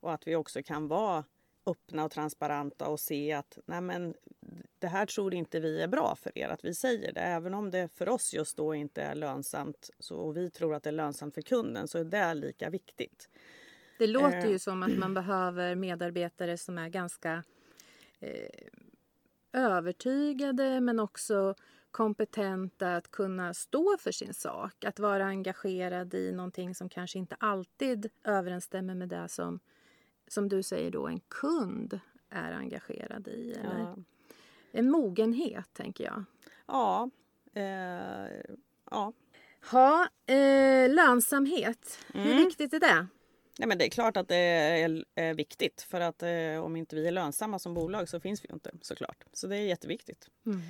Och 0.00 0.12
att 0.12 0.26
vi 0.26 0.36
också 0.36 0.62
kan 0.62 0.88
vara 0.88 1.24
öppna 1.66 2.04
och 2.04 2.10
transparenta 2.10 2.88
och 2.88 3.00
se 3.00 3.32
att 3.32 3.58
nej 3.66 3.80
men, 3.80 4.14
det 4.78 4.86
här 4.86 5.06
tror 5.06 5.34
inte 5.34 5.60
vi 5.60 5.82
är 5.82 5.88
bra 5.88 6.16
för 6.16 6.38
er 6.38 6.48
att 6.48 6.64
vi 6.64 6.74
säger 6.74 7.12
det. 7.12 7.20
Även 7.20 7.54
om 7.54 7.70
det 7.70 7.88
för 7.88 8.08
oss 8.08 8.34
just 8.34 8.56
då 8.56 8.74
inte 8.74 9.02
är 9.02 9.14
lönsamt 9.14 9.90
så, 9.98 10.16
och 10.16 10.36
vi 10.36 10.50
tror 10.50 10.74
att 10.74 10.82
det 10.82 10.90
är 10.90 10.92
lönsamt 10.92 11.34
för 11.34 11.42
kunden 11.42 11.88
så 11.88 11.98
är 11.98 12.04
det 12.04 12.34
lika 12.34 12.70
viktigt. 12.70 13.28
Det 13.98 14.06
låter 14.06 14.44
Eh. 14.46 14.50
ju 14.50 14.58
som 14.58 14.82
att 14.82 14.98
man 14.98 15.14
behöver 15.14 15.74
medarbetare 15.74 16.58
som 16.58 16.78
är 16.78 16.88
ganska 16.88 17.44
eh, 18.20 18.66
övertygade 19.52 20.80
men 20.80 21.00
också 21.00 21.54
kompetenta 21.90 22.96
att 22.96 23.10
kunna 23.10 23.54
stå 23.54 23.96
för 23.98 24.12
sin 24.12 24.34
sak. 24.34 24.84
Att 24.84 24.98
vara 24.98 25.24
engagerad 25.26 26.14
i 26.14 26.32
någonting 26.32 26.74
som 26.74 26.88
kanske 26.88 27.18
inte 27.18 27.36
alltid 27.40 28.10
överensstämmer 28.24 28.94
med 28.94 29.08
det 29.08 29.28
som, 29.28 29.60
som 30.28 30.48
du 30.48 30.62
säger 30.62 30.90
då 30.90 31.06
en 31.06 31.20
kund 31.20 32.00
är 32.30 32.52
engagerad 32.52 33.28
i. 33.28 33.52
Eller 33.52 33.78
Ja. 33.80 33.96
En 34.72 34.90
mogenhet, 34.90 35.72
tänker 35.72 36.04
jag. 36.04 36.24
Ja, 36.66 37.10
eh, 37.54 38.40
ja. 38.90 39.12
Ha, 39.70 40.08
eh, 40.26 40.90
lönsamhet, 40.94 41.98
hur 42.14 42.32
Mm. 42.32 42.36
viktigt 42.44 42.72
är 42.74 42.80
det? 42.80 43.06
Nej, 43.58 43.68
men 43.68 43.78
det 43.78 43.86
är 43.86 43.90
klart 43.90 44.16
att 44.16 44.28
det 44.28 44.36
är, 44.36 45.04
är 45.14 45.34
viktigt 45.34 45.82
för 45.82 46.00
att 46.00 46.22
eh, 46.22 46.64
om 46.64 46.76
inte 46.76 46.96
vi 46.96 47.06
är 47.06 47.10
lönsamma 47.12 47.58
som 47.58 47.74
bolag 47.74 48.08
så 48.08 48.20
finns 48.20 48.44
vi 48.44 48.48
ju 48.48 48.54
inte 48.54 48.70
såklart. 48.82 49.24
Så 49.32 49.46
det 49.46 49.56
är 49.56 49.60
jätteviktigt. 49.60 50.28
Mm. 50.46 50.60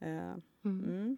Eh, 0.00 0.36
Mm. 0.64 0.84
mm. 0.84 1.16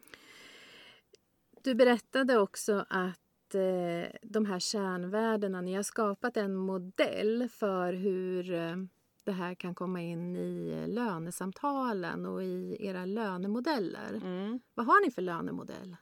Du 1.62 1.74
berättade 1.74 2.38
också 2.38 2.86
att 2.88 3.54
eh, 3.54 4.18
de 4.22 4.46
här 4.46 4.58
kärnvärdena, 4.58 5.60
ni 5.60 5.74
har 5.74 5.82
skapat 5.82 6.36
en 6.36 6.54
modell 6.54 7.48
för 7.48 7.92
hur 7.92 8.54
eh, 8.54 8.76
det 9.24 9.32
här 9.32 9.54
kan 9.54 9.74
komma 9.74 10.00
in 10.00 10.36
i 10.36 10.84
lönesamtalen 10.86 12.26
och 12.26 12.42
i 12.42 12.76
era 12.80 13.04
lönemodeller. 13.04 14.14
Mm. 14.14 14.60
Vad 14.74 14.86
har 14.86 15.04
ni 15.04 15.10
för 15.10 15.22
lönemodell? 15.22 15.96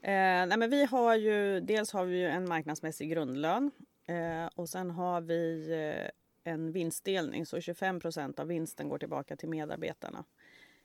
Eh, 0.00 0.10
nej, 0.46 0.58
men 0.58 0.70
vi 0.70 0.84
har 0.84 1.16
ju, 1.16 1.60
dels 1.60 1.92
har 1.92 2.04
vi 2.04 2.18
ju 2.18 2.26
en 2.26 2.48
marknadsmässig 2.48 3.10
grundlön 3.10 3.70
eh, 4.06 4.50
och 4.54 4.68
sen 4.68 4.90
har 4.90 5.20
vi 5.20 5.70
eh, 5.72 6.52
en 6.52 6.72
vinstdelning 6.72 7.46
så 7.46 7.56
25% 7.56 8.40
av 8.40 8.46
vinsten 8.46 8.88
går 8.88 8.98
tillbaka 8.98 9.36
till 9.36 9.48
medarbetarna. 9.48 10.24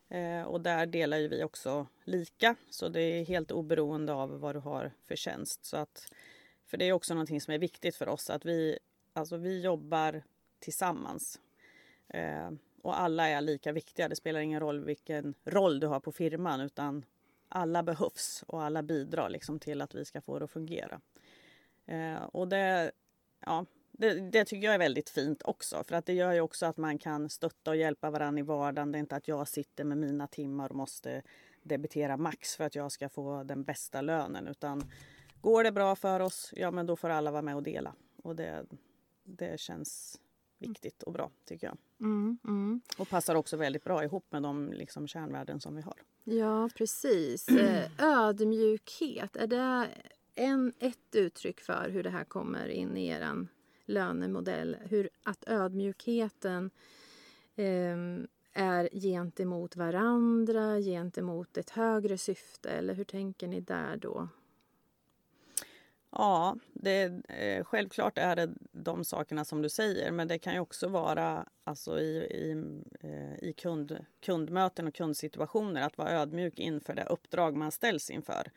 Eh, 0.09 0.41
och 0.41 0.61
där 0.61 0.85
delar 0.85 1.17
ju 1.17 1.27
vi 1.27 1.43
också 1.43 1.87
lika 2.03 2.55
så 2.69 2.89
det 2.89 3.01
är 3.01 3.25
helt 3.25 3.51
oberoende 3.51 4.13
av 4.13 4.39
vad 4.39 4.55
du 4.55 4.59
har 4.59 4.91
för 5.05 5.15
tjänst. 5.15 5.65
Så 5.65 5.77
att, 5.77 6.11
för 6.65 6.77
det 6.77 6.85
är 6.85 6.93
också 6.93 7.13
någonting 7.13 7.41
som 7.41 7.53
är 7.53 7.59
viktigt 7.59 7.95
för 7.95 8.09
oss 8.09 8.29
att 8.29 8.45
vi, 8.45 8.79
alltså 9.13 9.37
vi 9.37 9.61
jobbar 9.61 10.23
tillsammans. 10.59 11.39
Eh, 12.07 12.49
och 12.81 12.99
alla 12.99 13.27
är 13.27 13.41
lika 13.41 13.71
viktiga. 13.71 14.09
Det 14.09 14.15
spelar 14.15 14.39
ingen 14.39 14.59
roll 14.59 14.85
vilken 14.85 15.33
roll 15.45 15.79
du 15.79 15.87
har 15.87 15.99
på 15.99 16.11
firman 16.11 16.61
utan 16.61 17.05
alla 17.49 17.83
behövs 17.83 18.43
och 18.47 18.63
alla 18.63 18.83
bidrar 18.83 19.29
liksom 19.29 19.59
till 19.59 19.81
att 19.81 19.95
vi 19.95 20.05
ska 20.05 20.21
få 20.21 20.39
det 20.39 20.45
att 20.45 20.51
fungera. 20.51 21.01
Eh, 21.85 22.23
och 22.23 22.47
det, 22.47 22.91
ja, 23.39 23.65
det, 23.97 24.31
det 24.31 24.45
tycker 24.45 24.65
jag 24.65 24.73
är 24.73 24.79
väldigt 24.79 25.09
fint 25.09 25.41
också 25.45 25.83
för 25.83 25.95
att 25.95 26.05
det 26.05 26.13
gör 26.13 26.33
ju 26.33 26.41
också 26.41 26.65
att 26.65 26.77
man 26.77 26.97
kan 26.97 27.29
stötta 27.29 27.71
och 27.71 27.77
hjälpa 27.77 28.09
varandra 28.09 28.39
i 28.39 28.43
vardagen. 28.43 28.91
Det 28.91 28.97
är 28.97 28.99
inte 28.99 29.15
att 29.15 29.27
jag 29.27 29.47
sitter 29.47 29.83
med 29.83 29.97
mina 29.97 30.27
timmar 30.27 30.69
och 30.69 30.75
måste 30.75 31.21
debitera 31.63 32.17
max 32.17 32.55
för 32.55 32.63
att 32.63 32.75
jag 32.75 32.91
ska 32.91 33.09
få 33.09 33.43
den 33.43 33.63
bästa 33.63 34.01
lönen 34.01 34.47
utan 34.47 34.91
går 35.41 35.63
det 35.63 35.71
bra 35.71 35.95
för 35.95 36.19
oss, 36.19 36.53
ja 36.55 36.71
men 36.71 36.85
då 36.85 36.95
får 36.95 37.09
alla 37.09 37.31
vara 37.31 37.41
med 37.41 37.55
och 37.55 37.63
dela. 37.63 37.93
Och 38.23 38.35
det, 38.35 38.65
det 39.23 39.59
känns 39.59 40.19
viktigt 40.57 41.03
och 41.03 41.13
bra 41.13 41.31
tycker 41.45 41.67
jag. 41.67 41.77
Mm, 41.99 42.37
mm. 42.43 42.81
Och 42.97 43.09
passar 43.09 43.35
också 43.35 43.57
väldigt 43.57 43.83
bra 43.83 44.03
ihop 44.03 44.25
med 44.29 44.43
de 44.43 44.71
liksom, 44.71 45.07
kärnvärden 45.07 45.59
som 45.59 45.75
vi 45.75 45.81
har. 45.81 46.03
Ja, 46.23 46.69
precis. 46.75 47.47
Eh, 47.57 47.91
Ödmjukhet, 47.99 49.35
är 49.35 49.47
det 49.47 49.87
en, 50.35 50.73
ett 50.79 51.15
uttryck 51.15 51.61
för 51.61 51.89
hur 51.89 52.03
det 52.03 52.09
här 52.09 52.23
kommer 52.23 52.67
in 52.67 52.97
i 52.97 53.07
er 53.07 53.47
lönemodell? 53.87 54.77
Hur, 54.89 55.09
att 55.23 55.43
ödmjukheten 55.47 56.71
eh, 57.55 57.97
är 58.53 58.89
gentemot 58.99 59.75
varandra, 59.75 60.79
gentemot 60.79 61.57
ett 61.57 61.69
högre 61.69 62.17
syfte? 62.17 62.69
Eller 62.69 62.93
hur 62.93 63.03
tänker 63.03 63.47
ni 63.47 63.61
där 63.61 63.97
då? 63.97 64.27
Ja, 66.09 66.57
det, 66.73 67.03
eh, 67.29 67.63
självklart 67.63 68.17
är 68.17 68.35
det 68.35 68.49
de 68.71 69.03
sakerna 69.03 69.45
som 69.45 69.61
du 69.61 69.69
säger 69.69 70.11
men 70.11 70.27
det 70.27 70.39
kan 70.39 70.53
ju 70.53 70.59
också 70.59 70.87
vara 70.87 71.45
alltså, 71.63 71.99
i, 71.99 72.17
i, 72.17 72.51
eh, 72.99 73.49
i 73.49 73.53
kund, 73.53 74.05
kundmöten 74.19 74.87
och 74.87 74.93
kundsituationer 74.93 75.81
att 75.81 75.97
vara 75.97 76.11
ödmjuk 76.11 76.59
inför 76.59 76.93
det 76.93 77.03
uppdrag 77.03 77.55
man 77.55 77.71
ställs 77.71 78.09
inför. 78.09 78.51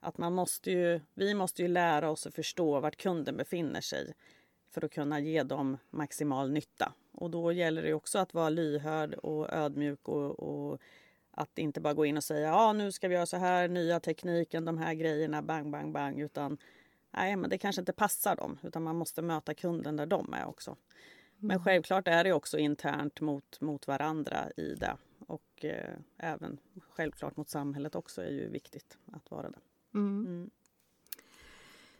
Att 0.00 0.18
man 0.18 0.34
måste 0.34 0.70
ju, 0.70 1.00
vi 1.14 1.34
måste 1.34 1.62
ju 1.62 1.68
lära 1.68 2.10
oss 2.10 2.26
att 2.26 2.34
förstå 2.34 2.80
vart 2.80 2.96
kunden 2.96 3.36
befinner 3.36 3.80
sig 3.80 4.14
för 4.72 4.84
att 4.84 4.92
kunna 4.92 5.20
ge 5.20 5.42
dem 5.42 5.78
maximal 5.90 6.50
nytta. 6.50 6.92
Och 7.12 7.30
då 7.30 7.52
gäller 7.52 7.82
det 7.82 7.94
också 7.94 8.18
att 8.18 8.34
vara 8.34 8.48
lyhörd 8.48 9.14
och 9.14 9.52
ödmjuk 9.52 10.08
och, 10.08 10.40
och 10.40 10.80
att 11.30 11.58
inte 11.58 11.80
bara 11.80 11.94
gå 11.94 12.06
in 12.06 12.16
och 12.16 12.24
säga 12.24 12.48
ja 12.48 12.72
nu 12.72 12.92
ska 12.92 13.08
vi 13.08 13.14
göra 13.14 13.26
så 13.26 13.36
här, 13.36 13.68
nya 13.68 14.00
tekniken, 14.00 14.64
de 14.64 14.78
här 14.78 14.94
grejerna, 14.94 15.42
bang, 15.42 15.70
bang, 15.70 15.92
bang. 15.92 16.20
Utan 16.20 16.58
nej, 17.10 17.36
men 17.36 17.50
det 17.50 17.58
kanske 17.58 17.82
inte 17.82 17.92
passar 17.92 18.36
dem 18.36 18.58
utan 18.62 18.82
man 18.82 18.96
måste 18.96 19.22
möta 19.22 19.54
kunden 19.54 19.96
där 19.96 20.06
de 20.06 20.32
är 20.32 20.46
också. 20.46 20.76
Men 21.38 21.64
självklart 21.64 22.08
är 22.08 22.24
det 22.24 22.32
också 22.32 22.58
internt 22.58 23.20
mot, 23.20 23.60
mot 23.60 23.86
varandra 23.86 24.50
i 24.56 24.74
det. 24.74 24.96
Och 25.26 25.64
eh, 25.64 25.96
även 26.16 26.58
självklart 26.88 27.36
mot 27.36 27.48
samhället 27.48 27.94
också 27.94 28.22
är 28.22 28.30
ju 28.30 28.48
viktigt 28.48 28.98
att 29.12 29.30
vara 29.30 29.50
det. 29.50 29.58
Mm. 29.94 30.26
Mm. 30.26 30.50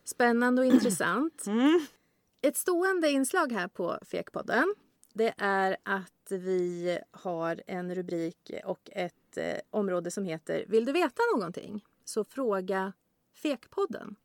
Spännande 0.04 0.62
och 0.62 0.66
intressant. 0.66 1.46
Mm. 1.46 1.86
Ett 2.44 2.56
stående 2.56 3.10
inslag 3.10 3.52
här 3.52 3.68
på 3.68 3.98
Fekpodden 4.02 4.74
det 5.12 5.34
är 5.38 5.76
att 5.82 6.30
vi 6.30 6.98
har 7.10 7.62
en 7.66 7.94
rubrik 7.94 8.52
och 8.64 8.90
ett 8.92 9.36
eh, 9.36 9.58
område 9.70 10.10
som 10.10 10.24
heter 10.24 10.64
Vill 10.68 10.84
du 10.84 10.92
veta 10.92 11.22
någonting? 11.34 11.84
Så 12.04 12.24
fråga 12.24 12.92
Fekpodden. 13.34 14.16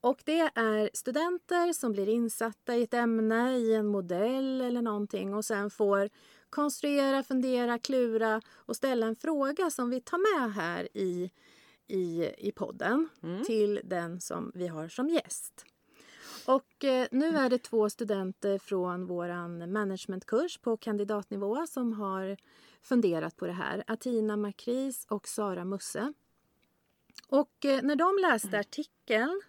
Och 0.00 0.22
det 0.24 0.50
är 0.54 0.90
studenter 0.94 1.72
som 1.72 1.92
blir 1.92 2.08
insatta 2.08 2.76
i 2.76 2.82
ett 2.82 2.94
ämne, 2.94 3.56
i 3.58 3.74
en 3.74 3.86
modell 3.86 4.60
eller 4.60 4.82
någonting 4.82 5.34
och 5.34 5.44
sen 5.44 5.70
får 5.70 6.10
konstruera, 6.50 7.22
fundera, 7.22 7.78
klura 7.78 8.42
och 8.50 8.76
ställa 8.76 9.06
en 9.06 9.16
fråga 9.16 9.70
som 9.70 9.90
vi 9.90 10.00
tar 10.00 10.40
med 10.40 10.54
här 10.54 10.88
i, 10.94 11.30
i, 11.86 12.30
i 12.38 12.52
podden 12.52 13.08
till 13.44 13.80
den 13.84 14.20
som 14.20 14.52
vi 14.54 14.66
har 14.66 14.88
som 14.88 15.08
gäst. 15.08 15.66
Och 16.46 16.84
eh, 16.84 17.06
nu 17.10 17.36
är 17.36 17.50
det 17.50 17.58
två 17.58 17.90
studenter 17.90 18.58
från 18.58 19.06
våran 19.06 19.72
managementkurs 19.72 20.58
på 20.58 20.76
kandidatnivå 20.76 21.66
som 21.66 21.92
har 21.92 22.36
funderat 22.82 23.36
på 23.36 23.46
det 23.46 23.52
här. 23.52 23.84
Atina 23.86 24.36
Makris 24.36 25.06
och 25.08 25.28
Sara 25.28 25.64
Musse. 25.64 26.12
Och 27.28 27.64
eh, 27.64 27.82
när 27.82 27.96
de 27.96 28.18
läste 28.30 28.58
artikeln 28.58 29.42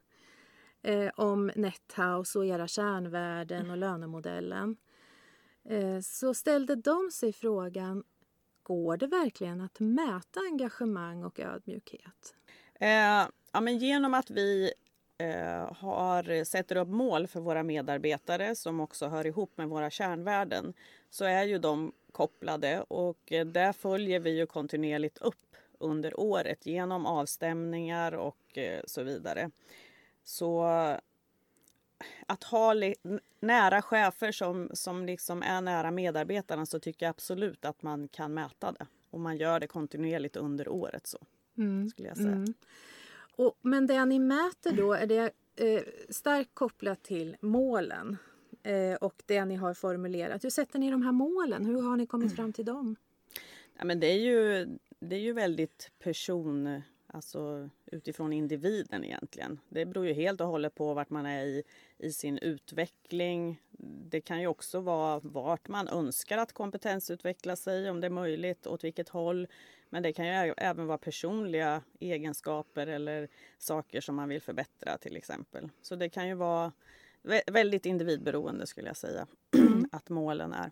eh, 0.82 1.12
om 1.16 1.52
Nethouse 1.56 2.40
och 2.40 2.46
era 2.46 2.68
kärnvärden 2.68 3.70
och 3.70 3.78
lönemodellen 3.78 4.78
så 6.04 6.34
ställde 6.34 6.76
de 6.76 7.12
sig 7.12 7.34
frågan 7.34 8.04
går 8.64 8.98
det 8.98 9.08
verkligen 9.08 9.62
att 9.62 9.80
mäta 9.80 10.40
engagemang 10.52 11.24
och 11.24 11.40
ödmjukhet? 11.40 12.36
Ja, 12.80 13.62
men 13.62 13.78
genom 13.78 14.14
att 14.14 14.30
vi 14.30 14.74
eh, 15.18 15.74
har, 15.74 16.44
sätter 16.44 16.76
upp 16.76 16.88
mål 16.88 17.28
för 17.28 17.40
våra 17.40 17.64
medarbetare 17.64 18.56
som 18.56 18.80
också 18.80 19.08
hör 19.08 19.28
ihop 19.28 19.52
med 19.56 19.70
våra 19.70 19.90
kärnvärden 19.90 20.74
så 21.10 21.26
är 21.26 21.44
ju 21.44 21.58
de 21.58 21.92
kopplade 22.12 22.82
och 22.82 23.32
eh, 23.32 23.46
där 23.46 23.74
följer 23.74 24.20
vi 24.20 24.38
ju 24.38 24.46
kontinuerligt 24.46 25.18
upp 25.18 25.56
under 25.80 26.20
året 26.20 26.66
genom 26.66 27.06
avstämningar 27.06 28.12
och 28.12 28.58
eh, 28.58 28.82
så 28.86 29.04
vidare. 29.04 29.52
Så 30.24 30.64
att 32.28 32.44
ha 32.44 32.74
nära 33.40 33.82
chefer 33.82 34.32
som, 34.32 34.70
som 34.74 35.06
liksom 35.06 35.44
är 35.44 35.62
nära 35.62 35.92
medarbetarna 35.92 36.66
så 36.66 36.80
tycker 36.80 37.06
jag 37.06 37.10
absolut 37.10 37.66
att 37.66 37.82
man 37.82 38.08
kan 38.08 38.34
mäta 38.34 38.72
det. 38.72 38.86
Och 39.10 39.20
man 39.20 39.38
gör 39.38 39.60
det 39.60 39.68
kontinuerligt 39.68 40.36
under 40.36 40.70
året. 40.70 41.08
så 41.08 41.18
mm. 41.58 41.90
skulle 41.90 42.08
jag 42.08 42.18
säga. 42.18 42.30
Mm. 42.30 42.54
Och, 43.36 43.58
men 43.62 43.88
det 43.88 44.06
ni 44.06 44.20
mäter 44.20 44.72
då, 44.72 44.94
är 44.94 45.08
det 45.08 45.32
eh, 45.56 45.82
starkt 46.10 46.50
kopplat 46.54 47.04
till 47.04 47.38
målen 47.40 48.18
eh, 48.64 48.96
och 48.96 49.24
det 49.26 49.46
ni 49.46 49.56
har 49.56 49.74
formulerat. 49.74 50.44
Hur 50.44 50.50
sätter 50.50 50.80
ni 50.80 50.92
de 50.92 51.02
här 51.02 51.12
målen? 51.12 51.66
Hur 51.66 51.82
har 51.82 51.98
ni 51.98 52.06
kommit 52.06 52.36
fram 52.36 52.54
till 52.54 52.66
dem? 52.66 52.96
Ja, 53.78 53.86
men 53.86 54.00
det, 54.00 54.08
är 54.08 54.20
ju, 54.20 54.68
det 55.00 55.16
är 55.16 55.20
ju 55.20 55.34
väldigt 55.34 55.92
person 56.00 56.82
Alltså 57.16 57.70
utifrån 57.86 58.34
individen 58.34 59.04
egentligen. 59.04 59.60
Det 59.70 59.86
beror 59.86 60.08
ju 60.08 60.14
helt 60.14 60.42
och 60.42 60.48
hållet 60.48 60.76
på 60.76 60.94
vart 60.94 61.10
man 61.10 61.26
är 61.26 61.44
i, 61.46 61.64
i 61.98 62.12
sin 62.12 62.38
utveckling. 62.38 63.62
Det 64.10 64.22
kan 64.22 64.42
ju 64.42 64.48
också 64.48 64.80
vara 64.80 65.20
vart 65.20 65.68
man 65.68 65.88
önskar 65.88 66.38
att 66.38 66.54
kompetensutveckla 66.54 67.56
sig, 67.56 67.90
om 67.90 68.02
det 68.02 68.08
är 68.08 68.12
möjligt, 68.12 68.68
åt 68.68 68.84
vilket 68.84 69.10
håll. 69.10 69.48
Men 69.90 70.04
det 70.04 70.14
kan 70.14 70.26
ju 70.26 70.54
även 70.58 70.88
vara 70.88 70.98
personliga 70.98 71.82
egenskaper 72.00 72.88
eller 72.88 73.28
saker 73.58 74.02
som 74.02 74.16
man 74.16 74.30
vill 74.30 74.42
förbättra 74.42 74.98
till 74.98 75.18
exempel. 75.18 75.70
Så 75.82 75.96
det 75.96 76.10
kan 76.10 76.28
ju 76.28 76.36
vara 76.36 76.72
väldigt 77.48 77.86
individberoende 77.86 78.68
skulle 78.68 78.88
jag 78.88 78.98
säga 78.98 79.28
att 79.92 80.10
målen 80.10 80.54
är. 80.54 80.72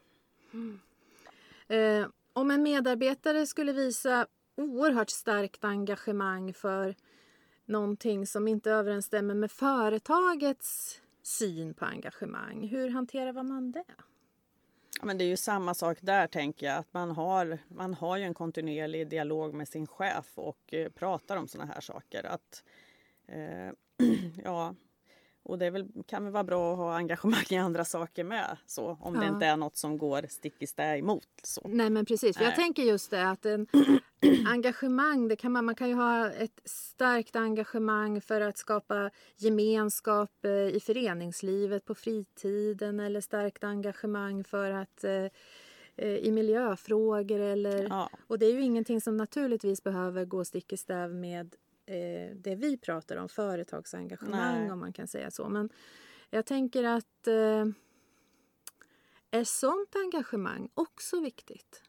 Mm. 0.53 0.79
Eh, 1.67 2.07
om 2.33 2.51
en 2.51 2.63
medarbetare 2.63 3.47
skulle 3.47 3.73
visa 3.73 4.27
oerhört 4.55 5.09
starkt 5.09 5.63
engagemang 5.63 6.53
för 6.53 6.95
någonting 7.65 8.27
som 8.27 8.47
inte 8.47 8.71
överensstämmer 8.71 9.35
med 9.35 9.51
företagets 9.51 11.01
syn 11.23 11.73
på 11.73 11.85
engagemang. 11.85 12.67
Hur 12.67 12.89
hanterar 12.89 13.43
man 13.43 13.71
det? 13.71 13.85
men 15.03 15.17
det 15.17 15.23
är 15.23 15.27
ju 15.27 15.37
samma 15.37 15.73
sak 15.73 15.97
där 16.01 16.27
tänker 16.27 16.65
jag. 16.65 16.77
Att 16.77 16.93
man, 16.93 17.11
har, 17.11 17.57
man 17.67 17.93
har 17.93 18.17
ju 18.17 18.23
en 18.23 18.33
kontinuerlig 18.33 19.07
dialog 19.07 19.53
med 19.53 19.67
sin 19.67 19.87
chef 19.87 20.31
och 20.35 20.73
eh, 20.73 20.89
pratar 20.89 21.37
om 21.37 21.47
såna 21.47 21.65
här 21.65 21.81
saker. 21.81 22.23
Att, 22.23 22.63
eh, 23.27 23.71
ja, 24.43 24.75
och 25.43 25.57
det 25.59 25.69
väl, 25.69 25.87
kan 26.07 26.23
väl 26.23 26.33
vara 26.33 26.43
bra 26.43 26.71
att 26.71 26.77
ha 26.77 26.95
engagemang 26.95 27.45
i 27.49 27.57
andra 27.57 27.85
saker 27.85 28.23
med. 28.23 28.57
Så, 28.65 28.97
om 29.01 29.15
ja. 29.15 29.21
det 29.21 29.27
inte 29.27 29.45
är 29.45 29.57
något 29.57 29.75
som 29.75 29.97
går 29.97 30.25
stick 30.29 30.55
i 30.59 30.67
stäv 30.67 30.97
emot. 30.97 31.27
Så. 31.43 31.61
Nej 31.67 31.89
men 31.89 32.05
precis, 32.05 32.37
för 32.37 32.45
jag 32.45 32.55
tänker 32.55 32.83
just 32.83 33.11
det 33.11 33.29
att 33.29 33.45
en 33.45 33.67
engagemang, 34.45 35.27
det 35.27 35.35
kan 35.35 35.51
man, 35.51 35.65
man 35.65 35.75
kan 35.75 35.89
ju 35.89 35.95
ha 35.95 36.29
ett 36.29 36.61
starkt 36.65 37.35
engagemang 37.35 38.21
för 38.21 38.41
att 38.41 38.57
skapa 38.57 39.09
gemenskap 39.37 40.45
eh, 40.45 40.51
i 40.51 40.79
föreningslivet 40.79 41.85
på 41.85 41.95
fritiden 41.95 42.99
eller 42.99 43.21
starkt 43.21 43.63
engagemang 43.63 44.43
för 44.43 44.71
att 44.71 45.03
eh, 45.03 45.25
eh, 45.95 46.15
i 46.15 46.31
miljöfrågor 46.31 47.39
eller... 47.39 47.83
Ja. 47.83 48.09
Och 48.27 48.39
det 48.39 48.45
är 48.45 48.53
ju 48.53 48.61
ingenting 48.61 49.01
som 49.01 49.17
naturligtvis 49.17 49.83
behöver 49.83 50.25
gå 50.25 50.45
stick 50.45 50.73
i 50.73 50.77
stäv 50.77 51.15
med 51.15 51.55
eh, 51.85 52.35
det 52.35 52.55
vi 52.55 52.77
pratar 52.77 53.17
om, 53.17 53.29
företagsengagemang 53.29 54.61
Nej. 54.61 54.71
om 54.71 54.79
man 54.79 54.93
kan 54.93 55.07
säga 55.07 55.31
så. 55.31 55.49
Men 55.49 55.69
jag 56.29 56.45
tänker 56.45 56.83
att 56.83 57.27
eh, 57.27 57.65
är 59.31 59.43
sånt 59.43 59.95
engagemang 59.95 60.69
också 60.73 61.19
viktigt? 61.19 61.83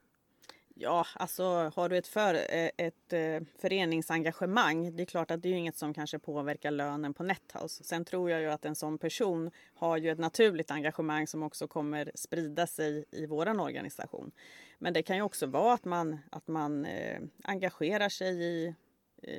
Ja, 0.82 1.06
alltså 1.14 1.44
har 1.74 1.88
du 1.88 1.96
ett, 1.96 2.06
för, 2.06 2.34
eh, 2.34 2.70
ett 2.76 3.12
eh, 3.12 3.42
föreningsengagemang, 3.58 4.96
det 4.96 5.02
är 5.02 5.04
klart 5.04 5.30
att 5.30 5.42
det 5.42 5.48
är 5.48 5.52
inget 5.52 5.76
som 5.76 5.94
kanske 5.94 6.18
påverkar 6.18 6.70
lönen 6.70 7.14
på 7.14 7.22
Nethouse. 7.22 7.84
Sen 7.84 8.04
tror 8.04 8.30
jag 8.30 8.40
ju 8.40 8.50
att 8.50 8.64
en 8.64 8.74
sån 8.74 8.98
person 8.98 9.50
har 9.74 9.96
ju 9.96 10.10
ett 10.10 10.18
naturligt 10.18 10.70
engagemang 10.70 11.26
som 11.26 11.42
också 11.42 11.68
kommer 11.68 12.12
sprida 12.14 12.66
sig 12.66 13.04
i 13.10 13.26
våran 13.26 13.60
organisation. 13.60 14.32
Men 14.78 14.92
det 14.92 15.02
kan 15.02 15.16
ju 15.16 15.22
också 15.22 15.46
vara 15.46 15.74
att 15.74 15.84
man, 15.84 16.18
att 16.30 16.48
man 16.48 16.84
eh, 16.84 17.20
engagerar 17.44 18.08
sig 18.08 18.42
i 18.42 18.74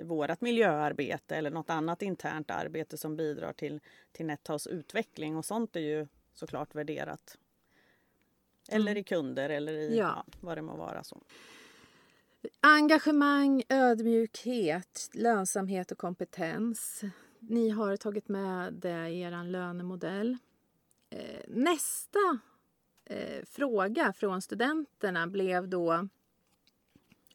vårt 0.04 0.42
miljöarbete 0.42 1.36
eller 1.36 1.52
något 1.52 1.70
annat 1.70 2.02
internt 2.02 2.52
arbete 2.52 2.98
som 2.98 3.16
bidrar 3.16 3.54
till, 3.54 3.80
till 4.12 4.26
Nethouse 4.26 4.70
utveckling 4.70 5.38
och 5.38 5.46
sånt 5.46 5.76
är 5.76 5.80
ju 5.80 6.08
såklart 6.34 6.76
värderat. 6.76 7.38
Eller 8.70 8.92
mm. 8.92 9.02
i 9.02 9.04
kunder 9.04 9.50
eller 9.50 9.74
i 9.74 9.98
ja. 9.98 10.24
Ja, 10.28 10.34
vad 10.40 10.58
det 10.58 10.62
må 10.62 10.76
vara. 10.76 11.04
så. 11.04 11.22
Engagemang, 12.62 13.64
ödmjukhet, 13.70 15.10
lönsamhet 15.14 15.92
och 15.92 15.98
kompetens. 15.98 17.04
Ni 17.40 17.70
har 17.70 17.98
tagit 17.98 18.28
med 18.28 18.74
det 18.74 19.10
i 19.10 19.22
er 19.22 19.44
lönemodell. 19.44 20.38
Eh, 21.10 21.42
nästa 21.48 22.40
eh, 23.06 23.46
fråga 23.46 24.14
från 24.14 24.42
studenterna 24.42 25.28
blev 25.28 25.70
då 25.70 26.08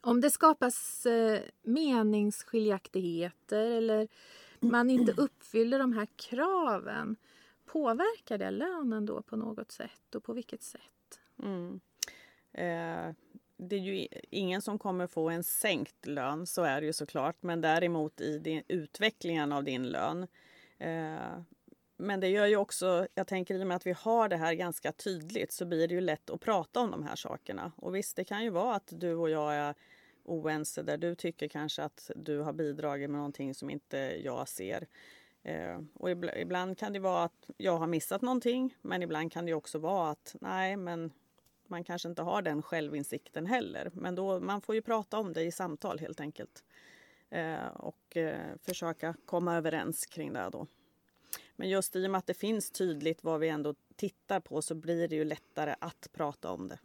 om 0.01 0.21
det 0.21 0.29
skapas 0.29 1.05
eh, 1.05 1.41
meningsskiljaktigheter 1.61 3.71
eller 3.71 4.07
man 4.59 4.89
inte 4.89 5.11
uppfyller 5.17 5.79
de 5.79 5.93
här 5.93 6.07
kraven, 6.15 7.15
påverkar 7.65 8.37
det 8.37 8.51
lönen 8.51 9.05
då 9.05 9.21
på 9.21 9.35
något 9.35 9.71
sätt 9.71 10.15
och 10.15 10.23
på 10.23 10.33
vilket 10.33 10.63
sätt? 10.63 10.81
Mm. 11.43 11.79
Eh, 12.53 13.15
det 13.57 13.75
är 13.75 13.79
ju 13.79 14.07
ingen 14.29 14.61
som 14.61 14.79
kommer 14.79 15.07
få 15.07 15.29
en 15.29 15.43
sänkt 15.43 16.05
lön, 16.05 16.47
så 16.47 16.63
är 16.63 16.81
det 16.81 16.87
ju 16.87 16.93
såklart. 16.93 17.35
Men 17.43 17.61
däremot 17.61 18.21
i 18.21 18.39
din, 18.39 18.63
utvecklingen 18.67 19.51
av 19.51 19.63
din 19.63 19.89
lön. 19.89 20.27
Eh, 20.77 21.41
men 21.97 22.19
det 22.19 22.27
gör 22.27 22.45
ju 22.45 22.55
också, 22.55 23.07
jag 23.15 23.27
tänker 23.27 23.55
i 23.55 23.63
och 23.63 23.67
med 23.67 23.75
att 23.75 23.85
vi 23.85 23.91
har 23.91 24.29
det 24.29 24.37
här 24.37 24.53
ganska 24.53 24.91
tydligt 24.91 25.51
så 25.51 25.65
blir 25.65 25.87
det 25.87 25.93
ju 25.93 26.01
lätt 26.01 26.29
att 26.29 26.41
prata 26.41 26.79
om 26.79 26.91
de 26.91 27.03
här 27.03 27.15
sakerna. 27.15 27.71
Och 27.75 27.95
visst, 27.95 28.15
det 28.15 28.23
kan 28.23 28.43
ju 28.43 28.49
vara 28.49 28.75
att 28.75 28.93
du 28.95 29.15
och 29.15 29.29
jag 29.29 29.55
är 29.55 29.75
oense 30.23 30.83
där 30.83 30.97
du 30.97 31.15
tycker 31.15 31.47
kanske 31.47 31.83
att 31.83 32.11
du 32.15 32.39
har 32.39 32.53
bidragit 32.53 33.09
med 33.09 33.17
någonting 33.17 33.55
som 33.55 33.69
inte 33.69 33.97
jag 34.23 34.47
ser. 34.47 34.87
Eh, 35.43 35.79
och 35.93 36.09
ibland 36.11 36.77
kan 36.77 36.93
det 36.93 36.99
vara 36.99 37.23
att 37.23 37.49
jag 37.57 37.77
har 37.77 37.87
missat 37.87 38.21
någonting 38.21 38.75
men 38.81 39.03
ibland 39.03 39.31
kan 39.31 39.45
det 39.45 39.53
också 39.53 39.79
vara 39.79 40.11
att 40.11 40.35
nej 40.41 40.77
men 40.77 41.11
man 41.69 41.83
kanske 41.83 42.09
inte 42.09 42.21
har 42.21 42.41
den 42.41 42.61
självinsikten 42.61 43.45
heller. 43.45 43.91
Men 43.93 44.15
då, 44.15 44.39
man 44.39 44.61
får 44.61 44.75
ju 44.75 44.81
prata 44.81 45.17
om 45.17 45.33
det 45.33 45.43
i 45.43 45.51
samtal 45.51 45.99
helt 45.99 46.19
enkelt. 46.19 46.63
Eh, 47.29 47.67
och 47.67 48.17
eh, 48.17 48.55
försöka 48.61 49.15
komma 49.25 49.55
överens 49.55 50.05
kring 50.05 50.33
det 50.33 50.49
då. 50.51 50.67
Men 51.55 51.69
just 51.69 51.95
i 51.95 52.07
och 52.07 52.11
med 52.11 52.19
att 52.19 52.27
det 52.27 52.33
finns 52.33 52.71
tydligt 52.71 53.23
vad 53.23 53.39
vi 53.39 53.49
ändå 53.49 53.75
tittar 53.95 54.39
på 54.39 54.61
så 54.61 54.75
blir 54.75 55.07
det 55.07 55.15
ju 55.15 55.23
lättare 55.23 55.75
att 55.79 56.09
prata 56.13 56.51
om 56.51 56.67
det. 56.67 56.79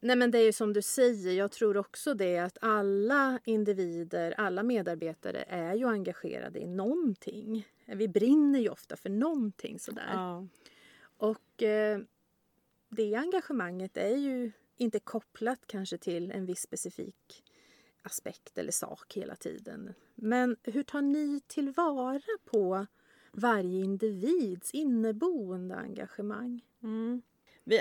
Nej 0.00 0.16
men 0.16 0.30
det 0.30 0.38
är 0.38 0.42
ju 0.42 0.52
som 0.52 0.72
du 0.72 0.82
säger, 0.82 1.32
jag 1.32 1.52
tror 1.52 1.76
också 1.76 2.14
det 2.14 2.38
att 2.38 2.58
alla 2.60 3.38
individer, 3.44 4.34
alla 4.38 4.62
medarbetare 4.62 5.44
är 5.48 5.74
ju 5.74 5.86
engagerade 5.88 6.60
i 6.60 6.66
någonting. 6.66 7.68
Vi 7.86 8.08
brinner 8.08 8.58
ju 8.58 8.68
ofta 8.68 8.96
för 8.96 9.10
någonting 9.10 9.78
sådär. 9.78 10.10
Ja. 10.12 10.46
Och 11.16 11.62
eh, 11.62 12.00
det 12.90 13.14
engagemanget 13.14 13.96
är 13.96 14.16
ju 14.16 14.52
inte 14.76 15.00
kopplat 15.00 15.60
kanske 15.66 15.98
till 15.98 16.30
en 16.30 16.46
viss 16.46 16.60
specifik 16.60 17.44
aspekt 18.02 18.58
eller 18.58 18.72
sak 18.72 19.12
hela 19.16 19.36
tiden. 19.36 19.94
Men 20.14 20.56
hur 20.62 20.82
tar 20.82 21.02
ni 21.02 21.40
tillvara 21.46 22.20
på 22.44 22.86
varje 23.32 23.84
individs 23.84 24.70
inneboende 24.70 25.76
engagemang? 25.76 26.60
Mm. 26.82 27.22
Vi, 27.64 27.80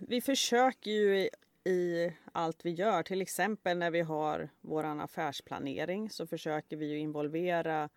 vi 0.00 0.20
försöker 0.20 0.90
ju 0.90 1.18
i, 1.18 1.30
i, 1.70 2.12
allt 2.32 2.64
vi 2.64 2.70
gör, 2.70 3.02
till 3.02 3.22
exempel 3.22 3.78
när 3.78 3.90
vi 3.90 4.00
har 4.00 4.48
vår 4.60 4.84
affärsplanering 4.84 6.10
så 6.10 6.26
försöker 6.26 6.76
vi 6.76 6.86
ju 6.86 6.98
involvera 6.98 7.88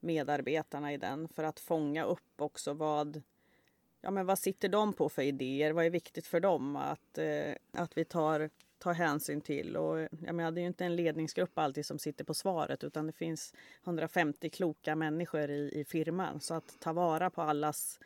medarbetarna 0.00 0.92
i 0.92 0.96
den 0.96 1.28
för 1.28 1.44
att 1.44 1.60
fånga 1.60 2.04
upp 2.04 2.40
också 2.40 2.72
vad 2.72 3.22
Ja, 4.04 4.10
men 4.10 4.26
vad 4.26 4.38
sitter 4.38 4.68
de 4.68 4.92
på 4.92 5.08
för 5.08 5.22
idéer? 5.22 5.72
Vad 5.72 5.86
är 5.86 5.90
viktigt 5.90 6.26
för 6.26 6.40
dem 6.40 6.76
att, 6.76 7.18
eh, 7.18 7.54
att 7.72 7.98
vi 7.98 8.04
tar, 8.04 8.50
tar 8.78 8.92
hänsyn 8.92 9.40
till? 9.40 9.76
Och, 9.76 10.08
jag 10.26 10.34
menar, 10.34 10.50
det 10.50 10.60
är 10.60 10.62
ju 10.62 10.66
inte 10.68 10.84
en 10.84 10.96
ledningsgrupp 10.96 11.58
alltid 11.58 11.86
som 11.86 11.98
sitter 11.98 12.24
på 12.24 12.34
svaret 12.34 12.84
utan 12.84 13.06
det 13.06 13.12
finns 13.12 13.54
150 13.84 14.50
kloka 14.50 14.96
människor 14.96 15.50
i, 15.50 15.80
i 15.80 15.84
firman. 15.84 16.40
Så 16.40 16.54
att 16.54 16.80
ta 16.80 16.92
vara 16.92 17.30
på 17.30 17.42
allas 17.42 17.98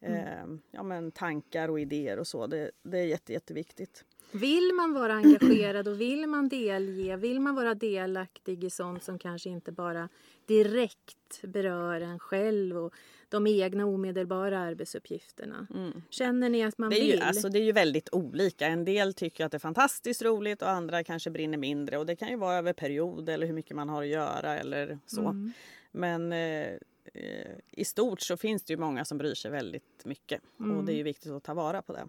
Mm. 0.00 0.14
Eh, 0.14 0.60
ja, 0.70 0.82
men 0.82 1.12
tankar 1.12 1.68
och 1.68 1.80
idéer 1.80 2.18
och 2.18 2.26
så. 2.26 2.46
Det, 2.46 2.70
det 2.82 2.98
är 2.98 3.04
jätte, 3.04 3.32
jätteviktigt. 3.32 4.04
Vill 4.32 4.72
man 4.74 4.92
vara 4.92 5.12
engagerad 5.12 5.88
och 5.88 6.00
vill 6.00 6.26
man 6.26 6.48
delge, 6.48 7.16
vill 7.16 7.40
man 7.40 7.54
vara 7.54 7.74
delaktig 7.74 8.64
i 8.64 8.70
sånt 8.70 9.02
som 9.02 9.18
kanske 9.18 9.48
inte 9.48 9.72
bara 9.72 10.08
direkt 10.46 11.42
berör 11.42 12.00
en 12.00 12.18
själv 12.18 12.78
och 12.78 12.94
de 13.28 13.46
egna 13.46 13.86
omedelbara 13.86 14.58
arbetsuppgifterna. 14.58 15.66
Känner 16.10 16.48
ni 16.48 16.64
att 16.64 16.78
man 16.78 16.92
Mm. 16.92 16.98
Det 16.98 17.04
är, 17.04 17.06
ju, 17.06 17.12
vill? 17.12 17.22
alltså, 17.22 17.48
det 17.48 17.58
är 17.58 17.62
ju 17.62 17.72
väldigt 17.72 18.08
olika. 18.12 18.66
En 18.66 18.84
del 18.84 19.14
tycker 19.14 19.44
att 19.44 19.52
det 19.52 19.56
är 19.56 19.58
fantastiskt 19.58 20.22
roligt 20.22 20.62
och 20.62 20.70
andra 20.70 21.04
kanske 21.04 21.30
brinner 21.30 21.58
mindre. 21.58 21.98
Och 21.98 22.06
Det 22.06 22.16
kan 22.16 22.28
ju 22.28 22.36
vara 22.36 22.56
över 22.56 22.72
period 22.72 23.28
eller 23.28 23.46
hur 23.46 23.54
mycket 23.54 23.76
man 23.76 23.88
har 23.88 24.02
att 24.02 24.08
göra 24.08 24.58
eller 24.58 24.98
så. 25.06 25.20
Mm. 25.20 25.52
Men 25.90 26.32
eh, 26.32 26.72
eh, 27.14 27.52
i 27.70 27.84
stort 27.84 28.20
så 28.20 28.36
finns 28.36 28.62
det 28.62 28.72
ju 28.72 28.76
många 28.76 29.04
som 29.04 29.18
bryr 29.18 29.34
sig 29.34 29.50
väldigt 29.50 30.04
mycket. 30.04 30.42
Och 30.56 30.84
det 30.84 30.92
är 30.92 30.96
ju 30.96 31.02
viktigt 31.02 31.32
att 31.32 31.44
ta 31.44 31.54
vara 31.54 31.82
på 31.82 31.92
det. 31.92 32.08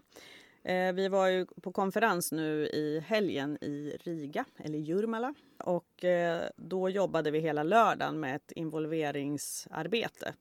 Eh, 0.62 0.92
vi 0.92 1.08
var 1.08 1.28
ju 1.28 1.46
på 1.46 1.72
konferens 1.72 2.32
nu 2.32 2.66
i 2.66 3.00
helgen 3.00 3.58
i 3.60 3.96
Riga, 4.00 4.44
eller 4.56 4.78
Jurmala. 4.78 5.34
Och 5.58 6.04
eh, 6.04 6.48
då 6.56 6.88
jobbade 6.88 7.30
vi 7.30 7.38
hela 7.38 7.62
lördagen 7.62 8.20
med 8.20 8.36
ett 8.36 8.52
involveringsarbete. 8.52 10.34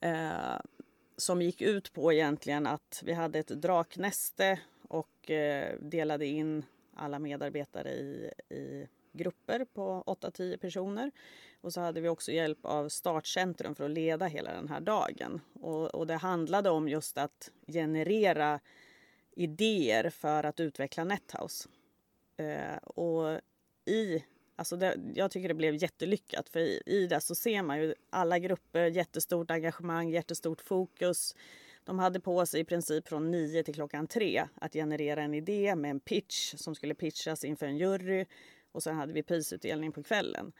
Eh, 0.00 0.60
som 1.16 1.42
gick 1.42 1.60
ut 1.60 1.92
på 1.92 2.12
egentligen 2.12 2.66
att 2.66 3.02
vi 3.04 3.12
hade 3.12 3.38
ett 3.38 3.62
draknäste 3.62 4.60
och 4.88 5.30
delade 5.80 6.26
in 6.26 6.64
alla 6.94 7.18
medarbetare 7.18 7.90
i, 7.90 8.30
i 8.48 8.88
grupper 9.12 9.64
på 9.64 10.04
8-10 10.06 10.56
personer. 10.56 11.10
Och 11.60 11.72
så 11.72 11.80
hade 11.80 12.00
vi 12.00 12.08
också 12.08 12.32
hjälp 12.32 12.58
av 12.62 12.88
Startcentrum 12.88 13.74
för 13.74 13.84
att 13.84 13.90
leda 13.90 14.26
hela 14.26 14.52
den 14.52 14.68
här 14.68 14.80
dagen. 14.80 15.40
Och, 15.60 15.94
och 15.94 16.06
det 16.06 16.16
handlade 16.16 16.70
om 16.70 16.88
just 16.88 17.18
att 17.18 17.50
generera 17.66 18.60
idéer 19.36 20.10
för 20.10 20.44
att 20.44 20.60
utveckla 20.60 21.04
NetHouse. 21.04 21.68
Eh, 22.36 22.76
och 22.76 23.40
i, 23.84 24.24
alltså 24.56 24.76
det, 24.76 24.96
jag 25.14 25.30
tycker 25.30 25.48
det 25.48 25.54
blev 25.54 25.74
jättelyckat 25.74 26.48
för 26.48 26.60
i, 26.60 26.82
i 26.86 27.06
det 27.06 27.20
så 27.20 27.34
ser 27.34 27.62
man 27.62 27.80
ju 27.80 27.94
alla 28.10 28.38
grupper, 28.38 28.86
jättestort 28.86 29.50
engagemang, 29.50 30.10
jättestort 30.10 30.60
fokus. 30.60 31.34
De 31.84 31.98
hade 31.98 32.20
på 32.20 32.46
sig 32.46 32.60
i 32.60 32.64
princip 32.64 33.08
från 33.08 33.30
9 33.30 33.62
till 33.62 33.74
klockan 33.74 34.06
3 34.06 34.44
att 34.54 34.72
generera 34.72 35.22
en 35.22 35.34
idé 35.34 35.76
med 35.76 35.90
en 35.90 36.00
pitch 36.00 36.54
som 36.56 36.74
skulle 36.74 36.94
pitchas 36.94 37.44
inför 37.44 37.66
en 37.66 37.76
jury. 37.76 38.26
Och 38.72 38.82
sen 38.82 38.96
hade 38.96 39.12
vi 39.12 39.22
prisutdelning 39.22 39.92
på 39.92 40.02
kvällen. 40.02 40.52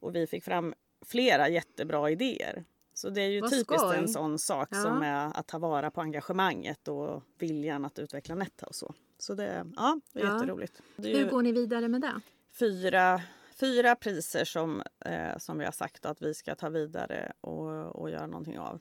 Och 0.00 0.16
vi 0.16 0.26
fick 0.26 0.44
fram 0.44 0.74
flera 1.06 1.48
jättebra 1.48 2.10
idéer. 2.10 2.64
Så 2.98 3.10
det 3.10 3.22
är 3.22 3.28
ju 3.28 3.40
Vad 3.40 3.50
typiskt 3.50 3.80
skoj. 3.80 3.96
en 3.96 4.08
sån 4.08 4.38
sak 4.38 4.68
Ja. 4.72 4.82
som 4.82 5.02
är 5.02 5.38
att 5.38 5.46
ta 5.46 5.58
vara 5.58 5.90
på 5.90 6.00
engagemanget 6.00 6.88
och 6.88 7.22
viljan 7.38 7.84
att 7.84 7.98
utveckla 7.98 8.34
Netta 8.34 8.66
och 8.66 8.74
så. 8.74 8.94
Så 9.18 9.34
det, 9.34 9.66
ja, 9.76 10.00
det 10.12 10.20
är 10.20 10.24
Ja. 10.26 10.34
jätteroligt. 10.34 10.82
Det 10.96 11.12
är 11.12 11.18
Hur 11.18 11.30
går 11.30 11.42
ni 11.42 11.52
vidare 11.52 11.88
med 11.88 12.00
det? 12.00 12.20
fyra, 12.58 13.22
fyra 13.60 13.96
priser 13.96 14.44
som, 14.44 14.82
eh, 15.04 15.38
som 15.38 15.58
vi 15.58 15.64
har 15.64 15.72
sagt 15.72 16.06
att 16.06 16.22
vi 16.22 16.34
ska 16.34 16.54
ta 16.54 16.68
vidare 16.68 17.32
och, 17.40 17.96
och 18.00 18.10
göra 18.10 18.26
någonting 18.26 18.58
av. 18.58 18.80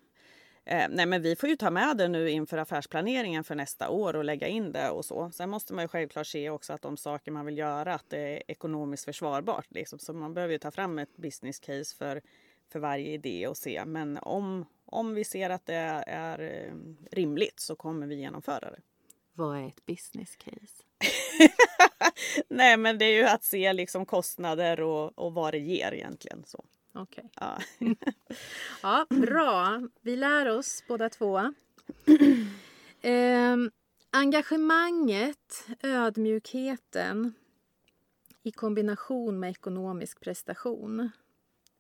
Eh, 0.66 0.88
nej 0.90 1.06
men 1.06 1.22
vi 1.22 1.36
får 1.36 1.50
ju 1.50 1.56
ta 1.56 1.72
med 1.72 1.98
det 1.98 2.08
nu 2.08 2.30
inför 2.30 2.58
affärsplaneringen 2.58 3.44
för 3.44 3.56
nästa 3.56 3.90
år 3.90 4.16
och 4.16 4.24
lägga 4.24 4.48
in 4.48 4.72
det 4.72 4.90
och 4.90 5.06
så. 5.06 5.32
Sen 5.32 5.50
måste 5.50 5.74
man 5.74 5.84
ju 5.84 5.88
självklart 5.88 6.28
se 6.28 6.50
också 6.50 6.74
att 6.74 6.82
de 6.82 6.98
saker 6.98 7.32
man 7.32 7.46
vill 7.46 7.58
göra 7.58 7.94
att 7.94 8.10
det 8.10 8.20
är 8.20 8.44
ekonomiskt 8.52 9.06
försvarbart. 9.06 9.68
Liksom. 9.70 10.00
Så 10.00 10.14
man 10.14 10.34
behöver 10.34 10.52
ju 10.54 10.58
ta 10.60 10.72
fram 10.72 11.00
ett 11.00 11.18
business 11.18 11.60
case 11.60 11.96
för, 11.96 12.22
för 12.72 12.80
varje 12.80 13.14
idé 13.14 13.48
och 13.48 13.58
se. 13.58 13.86
Men 13.86 14.18
om, 14.22 14.66
om 14.86 15.14
vi 15.14 15.24
ser 15.24 15.50
att 15.50 15.66
det 15.66 16.04
är 16.08 16.40
eh, 16.40 16.74
rimligt 17.12 17.60
så 17.60 17.76
kommer 17.76 18.08
vi 18.08 18.16
genomföra 18.16 18.72
det. 18.72 18.82
Vad 19.34 19.58
är 19.58 19.68
ett 19.68 19.86
business 19.86 20.36
case? 20.36 20.84
Nej 22.48 22.78
men 22.78 22.98
det 22.98 23.06
är 23.06 23.18
ju 23.18 23.24
att 23.24 23.44
se 23.44 23.74
liksom 23.74 24.06
kostnader 24.06 24.82
och, 24.82 25.20
och 25.20 25.34
vad 25.34 25.54
det 25.54 25.60
ger 25.60 25.94
egentligen. 25.94 26.44
Så. 26.46 26.66
Okej. 26.94 27.30
Ja. 27.36 27.60
Ja, 28.82 29.06
bra. 29.10 29.82
Vi 30.02 30.16
lär 30.16 30.58
oss 30.58 30.84
båda 30.88 31.10
två. 31.10 31.54
Ehm, 33.02 33.72
engagemanget, 34.12 35.68
ödmjukheten 35.84 37.34
i 38.44 38.52
kombination 38.52 39.40
med 39.40 39.50
ekonomisk 39.50 40.20
prestation. 40.20 41.12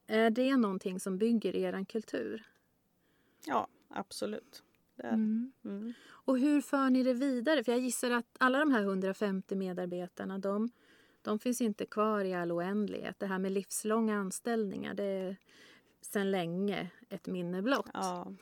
Är 0.08 0.30
det 0.30 0.58
någonting 0.58 1.00
som 1.00 1.18
bygger 1.18 1.56
er 1.56 1.86
kultur? 1.86 2.44
Ja, 3.46 3.68
absolut. 3.90 4.64
Mm. 5.04 5.52
Mm. 5.66 5.94
Och 6.08 6.40
hur 6.40 6.62
för 6.62 6.90
ni 6.90 7.04
det 7.04 7.14
vidare? 7.14 7.64
För 7.64 7.72
jag 7.72 7.82
gissar 7.82 8.12
att 8.12 8.26
alla 8.38 8.60
de 8.60 8.72
här 8.72 8.82
150 8.82 9.56
medarbetarna, 9.56 10.38
de, 10.38 10.70
de 11.22 11.40
finns 11.40 11.62
inte 11.62 11.86
kvar 11.86 12.24
i 12.24 12.34
all 12.34 12.52
oändlighet. 12.52 13.20
Det 13.20 13.26
här 13.26 13.40
med 13.40 13.52
livslånga 13.52 14.18
anställningar, 14.18 14.94
det 14.94 15.04
är 15.04 15.36
sedan 16.02 16.32
länge 16.32 16.90
ett 17.10 17.28
minne 17.28 17.62
blott. 17.62 17.90
Ja. 17.94 18.34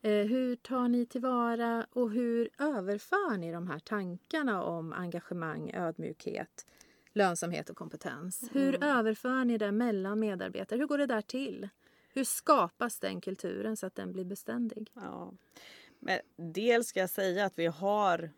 Eh, 0.00 0.26
hur 0.26 0.56
tar 0.56 0.88
ni 0.88 1.06
tillvara 1.06 1.86
och 1.92 2.10
hur 2.10 2.48
överför 2.58 3.36
ni 3.36 3.52
de 3.52 3.68
här 3.68 3.78
tankarna 3.78 4.62
om 4.62 4.92
engagemang, 4.92 5.70
ödmjukhet, 5.74 6.66
lönsamhet 7.12 7.70
och 7.70 7.76
kompetens? 7.76 8.48
Hur 8.52 8.84
överför 8.84 9.44
ni 9.44 9.58
det 9.58 9.72
mellan 9.72 10.20
medarbetare? 10.20 10.78
Hur 10.78 10.86
går 10.86 10.98
det 10.98 11.06
där 11.06 11.22
till? 11.22 11.68
Hur 12.14 12.24
skapas 12.24 12.98
den 12.98 13.20
kulturen 13.20 13.76
så 13.76 13.86
att 13.86 13.94
den 13.94 14.12
blir 14.12 14.24
beständig? 14.24 14.90
ja. 14.94 15.32
Men 16.04 16.18
dels 16.36 16.86
ska 16.86 17.00
jag 17.00 17.10
säga 17.10 17.44
att 17.44 17.58
vi 17.58 17.66
har, 17.66 18.30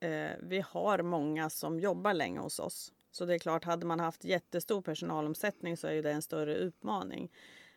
eh, 0.00 0.30
vi 0.42 0.64
har 0.68 1.02
många 1.02 1.50
som 1.50 1.80
jobbar 1.80 2.14
länge 2.14 2.40
hos 2.40 2.58
oss. 2.58 2.92
Så 3.10 3.24
det 3.24 3.34
är 3.34 3.38
klart, 3.38 3.64
hade 3.64 3.86
man 3.86 4.00
haft 4.00 4.24
jättestor 4.24 4.82
personalomsättning 4.82 5.76
så 5.76 5.86
är 5.86 5.92
ju 5.92 6.02
det 6.02 6.12
en 6.12 6.22
större 6.22 6.54
utmaning. 6.54 7.32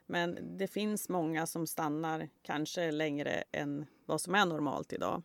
Men 0.05 0.57
det 0.57 0.67
finns 0.67 1.09
många 1.09 1.45
som 1.45 1.67
stannar 1.67 2.29
kanske 2.41 2.91
längre 2.91 3.43
än 3.51 3.85
vad 4.05 4.21
som 4.21 4.35
är 4.35 4.45
normalt 4.45 4.93
idag. 4.93 5.23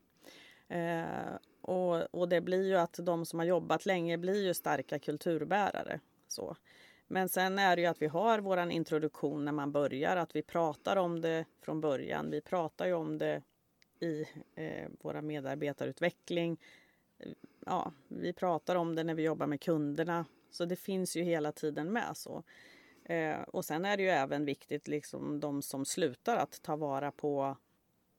Eh, 0.69 1.35
och, 1.63 2.15
och 2.15 2.29
det 2.29 2.41
blir 2.41 2.67
ju 2.67 2.77
att 2.77 2.99
de 3.03 3.27
som 3.27 3.39
har 3.39 3.47
jobbat 3.47 3.87
länge 3.87 4.19
blir 4.19 4.45
ju 4.45 4.55
starka 4.55 4.99
kulturbärare. 4.99 6.01
Så. 6.29 6.57
Men 7.07 7.29
sen 7.29 7.59
är 7.59 7.77
det 7.77 7.83
ju 7.83 7.89
att 7.89 8.03
vi 8.03 8.07
har 8.07 8.39
våran 8.39 8.71
introduktion 8.71 9.45
när 9.45 9.53
man 9.53 9.73
börjar, 9.73 10.17
att 10.17 10.37
vi 10.37 10.43
pratar 10.43 10.97
om 10.97 11.21
det 11.21 11.45
från 11.61 11.81
början. 11.81 12.31
Vi 12.31 12.41
pratar 12.41 12.87
ju 12.87 12.93
om 12.93 13.19
det 13.19 13.43
i 14.01 14.27
eh, 14.55 14.89
våra 15.01 15.23
medarbetarutveckling. 15.23 16.61
Ja, 17.67 17.93
vi 18.09 18.33
pratar 18.33 18.77
om 18.77 18.95
det 18.95 19.05
när 19.05 19.15
vi 19.15 19.23
jobbar 19.23 19.47
med 19.47 19.61
kunderna. 19.61 20.25
Så 20.51 20.65
det 20.65 20.77
finns 20.77 21.17
ju 21.17 21.23
hela 21.23 21.53
tiden 21.53 21.93
med. 21.93 22.17
så. 22.17 22.43
Eh, 23.05 23.41
och 23.41 23.65
sen 23.65 23.85
är 23.85 23.97
det 23.97 24.03
ju 24.03 24.09
även 24.09 24.45
viktigt, 24.45 24.89
liksom 24.89 25.41
de 25.41 25.63
som 25.63 25.85
slutar, 25.85 26.37
att 26.37 26.63
ta 26.63 26.77
vara 26.77 27.11
på 27.11 27.57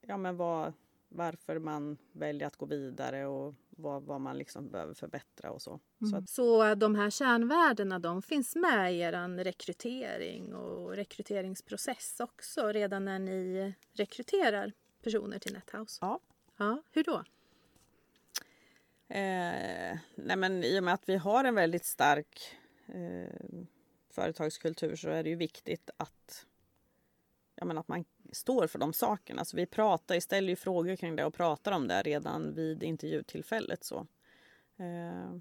ja, 0.02 0.18
men 0.18 0.38
vad, 0.38 0.74
varför 1.14 1.60
man 1.60 1.98
väljer 2.12 2.48
att 2.48 2.56
gå 2.58 2.66
vidare 2.66 3.26
och 3.26 3.56
vad, 3.70 4.04
vad 4.04 4.22
man 4.22 4.38
liksom 4.38 4.70
behöver 4.70 4.94
förbättra 4.94 5.52
och 5.52 5.62
så. 5.62 5.80
så 6.10 6.16
att, 6.18 6.30
Så 6.30 6.76
de 6.76 6.96
här 6.96 7.10
kärnvärdena 7.10 8.00
de 8.00 8.22
finns 8.22 8.56
med 8.56 8.94
i 8.94 9.00
er 9.00 9.44
rekrytering 9.44 10.56
och 10.56 10.96
rekryteringsprocess 10.96 12.20
också 12.20 12.68
redan 12.68 13.06
när 13.06 13.20
ni 13.20 13.74
rekryterar 13.94 14.74
personer 15.04 15.40
till 15.40 15.54
NetHouse? 15.54 15.98
ja. 16.02 16.20
Ja, 16.58 16.82
hur 16.92 17.04
då? 17.04 17.24
Eh, 19.08 19.98
nej 20.16 20.38
men 20.38 20.64
I 20.64 20.80
och 20.80 20.84
med 20.84 20.94
att 20.94 21.10
vi 21.10 21.16
har 21.16 21.44
en 21.44 21.56
väldigt 21.56 21.86
stark 21.86 22.58
eh, 22.88 23.64
företagskultur 24.10 24.96
så 24.96 25.10
är 25.10 25.24
det 25.24 25.30
ju 25.30 25.36
viktigt 25.36 25.90
att, 25.98 26.46
men 27.66 27.78
att 27.78 27.88
man 27.88 28.06
står 28.32 28.68
för 28.68 28.80
de 28.80 28.94
sakerna. 28.94 29.46
Så 29.46 29.58
vi 29.58 29.66
pratar, 29.66 30.20
ställer 30.20 30.50
ju 30.50 30.56
frågor 30.56 30.96
kring 30.96 31.16
det 31.16 31.26
och 31.26 31.34
pratar 31.34 31.72
om 31.72 31.88
det 31.88 32.02
redan 32.02 32.54
vid 32.56 32.84
intervjutillfället. 32.84 33.84
Så. 33.84 34.08
Eh, 34.78 35.38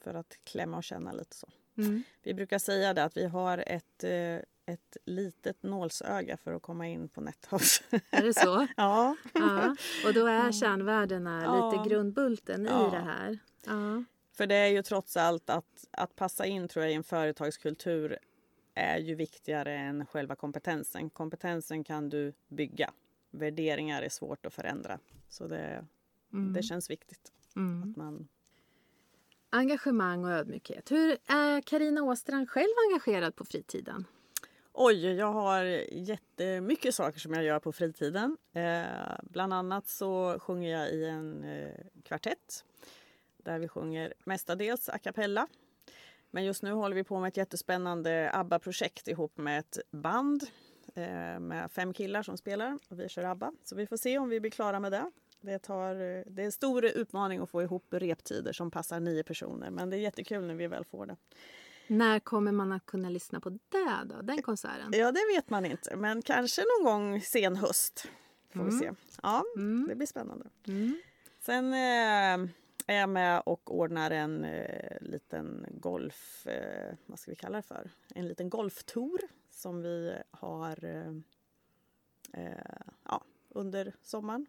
För 0.00 0.14
att 0.14 0.38
klämma 0.44 0.76
och 0.76 0.84
känna 0.84 1.12
lite 1.12 1.36
så. 1.36 1.48
Mm. 1.78 2.02
Vi 2.22 2.34
brukar 2.34 2.58
säga 2.58 2.94
det 2.94 3.04
att 3.04 3.16
vi 3.16 3.26
har 3.26 3.64
ett, 3.66 4.04
eh, 4.04 4.36
ett 4.74 4.96
litet 5.04 5.62
nålsöga 5.62 6.36
för 6.36 6.52
att 6.52 6.62
komma 6.62 6.86
in 6.88 7.08
på 7.08 7.20
NetHouse. 7.20 7.82
Är 8.10 8.22
det 8.22 8.34
så? 8.34 8.66
ja. 8.76 9.16
Ja. 9.34 9.76
Och 10.06 10.14
då 10.14 10.26
är 10.26 10.52
kärnvärdena 10.52 11.42
Ja. 11.44 11.70
lite 11.72 11.88
grundbulten 11.88 12.64
Ja. 12.64 12.88
i 12.88 12.90
det 12.90 13.02
här? 13.02 13.38
Ja. 13.66 14.04
För 14.32 14.46
det 14.46 14.54
är 14.54 14.66
ju 14.66 14.82
trots 14.82 15.16
allt 15.16 15.50
att, 15.50 15.86
att 15.90 16.16
passa 16.16 16.46
in 16.46 16.68
tror 16.68 16.84
jag 16.84 16.92
i 16.92 16.94
en 16.94 17.04
företagskultur 17.04 18.18
är 18.80 18.98
ju 18.98 19.14
viktigare 19.14 19.74
än 19.76 20.06
själva 20.06 20.36
kompetensen. 20.36 21.10
Kompetensen 21.10 21.84
kan 21.84 22.08
du 22.08 22.32
bygga. 22.48 22.92
Värderingar 23.30 24.02
är 24.02 24.08
svårt 24.08 24.46
att 24.46 24.54
förändra. 24.54 24.98
Så 25.28 25.46
det, 25.46 25.86
det 26.54 26.62
känns 26.62 26.90
viktigt 26.90 27.32
Mm. 27.56 27.90
att 27.90 27.96
man... 27.96 28.28
Engagemang 29.50 30.24
och 30.24 30.30
ödmjukhet. 30.30 30.90
Hur 30.90 31.10
är 31.26 31.60
Karina 31.60 32.02
Åstrand 32.02 32.50
själv 32.50 32.72
engagerad 32.90 33.36
på 33.36 33.44
fritiden? 33.44 34.04
Oj, 34.72 35.06
jag 35.06 35.32
har 35.32 35.64
jättemycket 35.92 36.94
saker 36.94 37.20
som 37.20 37.34
jag 37.34 37.44
gör 37.44 37.58
på 37.58 37.72
fritiden. 37.72 38.36
Eh, 38.52 38.84
bland 39.22 39.54
annat 39.54 39.88
så 39.88 40.38
sjunger 40.40 40.70
jag 40.78 40.90
i 40.92 41.04
en 41.04 41.44
eh, 41.44 41.74
kvartett. 42.04 42.64
där 43.36 43.58
vi 43.58 43.68
sjunger 43.68 44.14
mestadels 44.24 44.88
a 44.88 44.98
cappella. 44.98 45.46
Men 46.30 46.44
just 46.44 46.62
nu 46.62 46.72
håller 46.72 46.96
vi 46.96 47.04
på 47.04 47.20
med 47.20 47.28
ett 47.28 47.36
jättespännande 47.36 48.30
ABBA-projekt 48.34 49.08
ihop 49.08 49.38
med 49.38 49.58
ett 49.58 49.78
band 49.90 50.42
eh, 50.94 51.40
med 51.40 51.68
fem 51.72 51.92
killar 51.92 52.22
som 52.22 52.36
spelar 52.36 52.78
och 52.88 53.00
vi 53.00 53.08
kör 53.08 53.24
ABBA. 53.24 53.52
Så 53.64 53.76
vi 53.76 53.86
får 53.86 53.96
se 53.96 54.18
om 54.18 54.28
vi 54.28 54.40
blir 54.40 54.50
klara 54.50 54.80
med 54.80 54.92
det. 54.92 55.10
Det, 55.40 55.58
tar, 55.58 55.90
eh, 55.94 56.22
det 56.26 56.42
är 56.42 56.46
en 56.46 56.52
stor 56.52 56.84
utmaning 56.84 57.40
att 57.40 57.50
få 57.50 57.62
ihop 57.62 57.86
reptider 57.90 58.52
som 58.52 58.70
passar 58.70 59.00
nio 59.00 59.22
personer 59.22 59.70
men 59.70 59.90
det 59.90 59.96
är 59.96 60.00
jättekul 60.00 60.46
när 60.46 60.54
vi 60.54 60.66
väl 60.66 60.84
får 60.84 61.06
det. 61.06 61.16
När 61.86 62.18
kommer 62.18 62.52
man 62.52 62.72
att 62.72 62.86
kunna 62.86 63.08
lyssna 63.10 63.40
på 63.40 63.50
det 63.50 63.98
då, 64.04 64.22
den 64.22 64.42
konserten? 64.42 64.92
Ja, 64.92 65.12
det 65.12 65.20
vet 65.36 65.50
man 65.50 65.64
inte, 65.66 65.96
men 65.96 66.22
kanske 66.22 66.62
någon 66.62 66.84
gång 66.92 67.20
sen 67.20 67.56
höst. 67.56 68.08
Får 68.54 68.64
vi 68.64 68.70
se. 68.72 68.90
Ja, 69.22 69.44
Mm. 69.56 69.86
det 69.88 69.94
blir 69.94 70.06
spännande. 70.06 70.46
Mm. 70.66 71.00
Sen 71.40 71.72
eh, 71.72 72.50
är 72.90 73.00
jag 73.00 73.08
med 73.08 73.42
och 73.46 73.74
ordnar 73.78 74.10
en 74.10 74.44
eh, 74.44 74.96
liten 75.00 75.66
golf... 75.70 76.46
Eh, 76.46 76.94
vad 77.06 77.18
ska 77.18 77.30
vi 77.30 77.36
kalla 77.36 77.56
det 77.56 77.62
för? 77.62 77.90
En 78.14 78.28
liten 78.28 78.50
golftour 78.50 79.20
som 79.50 79.82
vi 79.82 80.14
har 80.30 80.84
eh, 80.84 81.12
eh, 82.32 82.82
ja, 83.04 83.24
under 83.48 83.92
sommaren. 84.02 84.46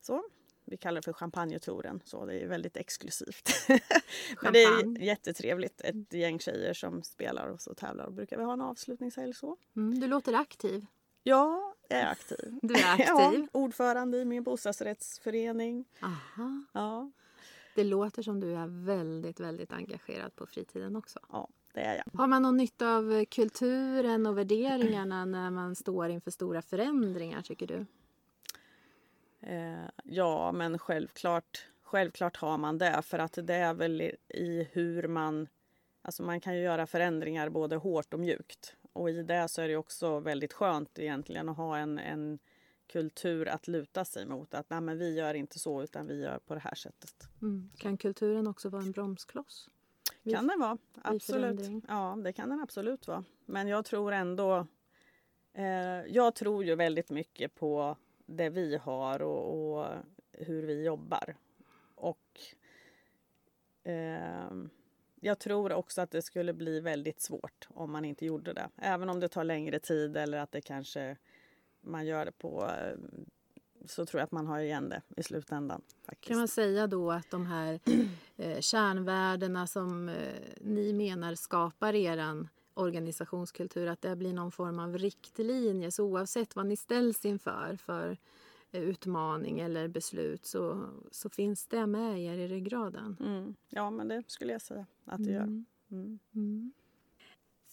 Så. 0.00 0.24
Vi 0.64 0.76
kallar 0.76 1.00
det 1.00 1.04
för 1.04 1.12
champagnetouren, 1.12 2.00
så 2.04 2.26
det 2.26 2.42
är 2.42 2.46
väldigt 2.46 2.76
exklusivt. 2.76 3.50
Men 4.42 4.52
det 4.52 4.62
är 4.62 5.02
jättetrevligt. 5.02 5.80
Ett 5.80 6.12
gäng 6.12 6.38
tjejer 6.38 6.74
som 6.74 7.02
spelar 7.02 7.46
och 7.46 7.60
så 7.60 7.74
tävlar. 7.74 8.04
Och 8.04 8.12
brukar 8.12 8.36
vi 8.36 8.44
ha 8.44 8.52
en 8.52 8.60
avslutningshelg 8.60 9.34
så. 9.34 9.56
Mm, 9.76 10.00
du 10.00 10.06
låter 10.06 10.32
aktiv. 10.32 10.86
Ja, 11.22 11.74
jag 11.88 11.98
är 11.98 12.06
aktiv. 12.06 12.58
Du 12.62 12.74
är 12.74 12.92
aktiv. 12.92 13.06
Ja, 13.08 13.48
ordförande 13.52 14.18
i 14.18 14.24
min 14.24 14.42
bostadsrättsförening. 14.42 15.84
Aha. 16.02 16.64
Ja, 16.72 17.10
Det 17.76 17.84
låter 17.84 18.22
som 18.22 18.40
du 18.40 18.54
är 18.56 18.84
väldigt, 18.84 19.40
väldigt 19.40 19.72
engagerad 19.72 20.36
på 20.36 20.46
fritiden 20.46 20.96
också. 20.96 21.18
ja 21.32 21.48
det 21.76 21.80
är 21.80 21.96
jag. 21.96 22.18
Har 22.18 22.26
man 22.26 22.42
någon 22.42 22.56
nytta 22.56 22.96
av 22.96 23.24
kulturen 23.24 24.26
och 24.26 24.38
värderingarna 24.38 25.24
när 25.24 25.50
man 25.50 25.74
står 25.74 26.08
inför 26.08 26.30
stora 26.30 26.62
förändringar, 26.62 27.42
tycker 27.42 27.66
du? 27.66 27.86
Eh, 29.40 29.88
ja, 30.04 30.52
men 30.52 30.78
självklart, 30.78 31.66
självklart 31.82 32.36
har 32.36 32.58
man 32.58 32.78
det. 32.78 33.02
För 33.02 33.18
att 33.18 33.38
det 33.42 33.54
är 33.54 33.74
väl 33.74 34.00
i, 34.28 34.68
hur 34.72 35.08
man... 35.08 35.48
Alltså 36.02 36.22
man 36.22 36.40
kan 36.40 36.56
ju 36.56 36.62
göra 36.62 36.86
förändringar 36.86 37.48
både 37.48 37.76
hårt 37.76 38.14
och 38.14 38.20
mjukt. 38.20 38.76
Och 38.92 39.10
i 39.10 39.22
det 39.22 39.48
så 39.48 39.62
är 39.62 39.68
det 39.68 39.76
också 39.76 40.20
väldigt 40.20 40.52
skönt 40.52 40.98
egentligen 40.98 41.48
att 41.48 41.56
ha 41.56 41.78
en, 41.78 41.98
en 41.98 42.38
kultur 42.86 43.48
att 43.48 43.68
luta 43.68 44.04
sig 44.04 44.26
mot. 44.26 44.54
Att 44.54 44.70
nej, 44.70 44.80
men 44.80 44.98
vi 44.98 45.14
gör 45.14 45.34
inte 45.34 45.58
så 45.58 45.82
utan 45.82 46.06
vi 46.06 46.22
gör 46.22 46.38
på 46.38 46.54
det 46.54 46.60
här 46.60 46.74
sättet. 46.74 47.28
Mm. 47.42 47.70
Kan 47.76 47.96
kulturen 47.96 48.46
också 48.46 48.68
vara 48.68 48.82
en 48.82 48.92
bromskloss? 48.92 49.68
Kan 50.30 50.46
den 50.46 50.60
vara, 50.60 50.78
absolut. 51.02 51.84
Ja, 51.88 52.18
det 52.24 52.32
kan 52.32 52.48
den 52.48 52.60
absolut 52.60 53.06
vara. 53.06 53.24
Men 53.44 53.68
jag 53.68 53.84
tror 53.84 54.12
ändå... 54.12 54.66
Eh, 55.52 55.64
jag 56.06 56.34
tror 56.34 56.64
ju 56.64 56.74
väldigt 56.74 57.10
mycket 57.10 57.54
på 57.54 57.96
det 58.26 58.50
vi 58.50 58.76
har 58.76 59.22
och, 59.22 59.78
och 59.78 59.86
hur 60.32 60.62
vi 60.62 60.84
jobbar. 60.84 61.36
Och 61.94 62.40
eh, 63.82 64.50
jag 65.20 65.38
tror 65.38 65.72
också 65.72 66.00
att 66.00 66.10
det 66.10 66.22
skulle 66.22 66.52
bli 66.52 66.80
väldigt 66.80 67.20
svårt 67.20 67.68
om 67.68 67.92
man 67.92 68.04
inte 68.04 68.26
gjorde 68.26 68.52
det. 68.52 68.68
Även 68.76 69.08
om 69.08 69.20
det 69.20 69.28
tar 69.28 69.44
längre 69.44 69.78
tid 69.78 70.16
eller 70.16 70.38
att 70.38 70.52
det 70.52 70.60
kanske 70.60 71.16
man 71.86 72.06
gör 72.06 72.24
det 72.24 72.32
på 72.32 72.70
så 73.90 74.06
tror 74.06 74.20
jag 74.20 74.24
att 74.24 74.32
man 74.32 74.46
har 74.46 74.58
igen 74.58 74.88
det 74.88 75.02
i 75.16 75.22
slutändan. 75.22 75.82
Faktiskt. 76.06 76.28
Kan 76.28 76.38
man 76.38 76.48
säga 76.48 76.86
då 76.86 77.12
att 77.12 77.30
de 77.30 77.46
här 77.46 77.80
eh, 78.36 78.60
kärnvärdena 78.60 79.66
som 79.66 80.08
eh, 80.08 80.14
ni 80.60 80.92
menar 80.92 81.34
skapar 81.34 81.94
eran 81.94 82.48
organisationskultur, 82.74 83.86
att 83.86 84.02
det 84.02 84.16
blir 84.16 84.32
någon 84.32 84.52
form 84.52 84.78
av 84.78 84.98
riktlinje 84.98 85.90
så 85.90 86.04
oavsett 86.04 86.56
vad 86.56 86.66
ni 86.66 86.76
ställs 86.76 87.24
inför 87.24 87.76
för 87.76 88.18
eh, 88.72 88.82
utmaning 88.82 89.60
eller 89.60 89.88
beslut 89.88 90.46
så, 90.46 90.88
så 91.10 91.30
finns 91.30 91.66
det 91.66 91.86
med 91.86 92.20
er 92.20 92.38
i 92.38 92.48
ryggraden. 92.48 93.16
Mm. 93.20 93.54
Ja, 93.68 93.90
men 93.90 94.08
det 94.08 94.22
skulle 94.26 94.52
jag 94.52 94.62
säga 94.62 94.86
att 95.04 95.24
det 95.24 95.30
gör. 95.32 95.42
Mm. 95.42 95.64
Mm. 95.90 96.18
Mm. 96.34 96.72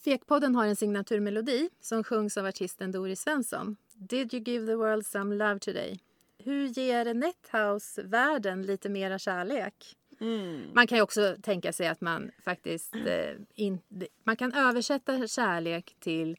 Fekpodden 0.04 0.54
har 0.54 0.66
en 0.66 0.76
signaturmelodi 0.76 1.70
som 1.80 2.04
sjungs 2.04 2.36
av 2.36 2.46
artisten 2.46 2.92
Doris 2.92 3.20
Svensson. 3.20 3.76
Did 3.94 4.34
you 4.34 4.42
give 4.42 4.66
the 4.66 4.76
world 4.76 5.06
some 5.06 5.34
love 5.34 5.58
today? 5.58 6.00
Hur 6.38 6.66
ger 6.66 7.14
Nethouse 7.14 8.02
världen 8.02 8.62
lite 8.62 8.88
mera 8.88 9.18
kärlek? 9.18 9.96
Mm. 10.20 10.70
Man 10.74 10.86
kan 10.86 10.98
ju 10.98 11.02
också 11.02 11.36
tänka 11.42 11.72
sig 11.72 11.86
att 11.86 12.00
man 12.00 12.30
faktiskt 12.44 12.94
eh, 12.94 13.34
in, 13.54 13.78
man 14.24 14.36
kan 14.36 14.52
översätta 14.52 15.26
kärlek 15.26 15.96
till 16.00 16.36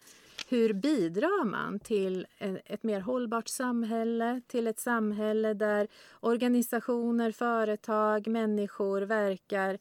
hur 0.49 0.73
bidrar 0.73 1.45
man 1.45 1.79
till 1.79 2.27
e- 2.39 2.61
ett 2.65 2.83
mer 2.83 2.99
hållbart 2.99 3.47
samhälle, 3.47 4.41
till 4.47 4.67
ett 4.67 4.79
samhälle 4.79 5.53
där 5.53 5.87
organisationer, 6.19 7.31
företag, 7.31 8.27
människor 8.27 9.01
verkar 9.01 9.79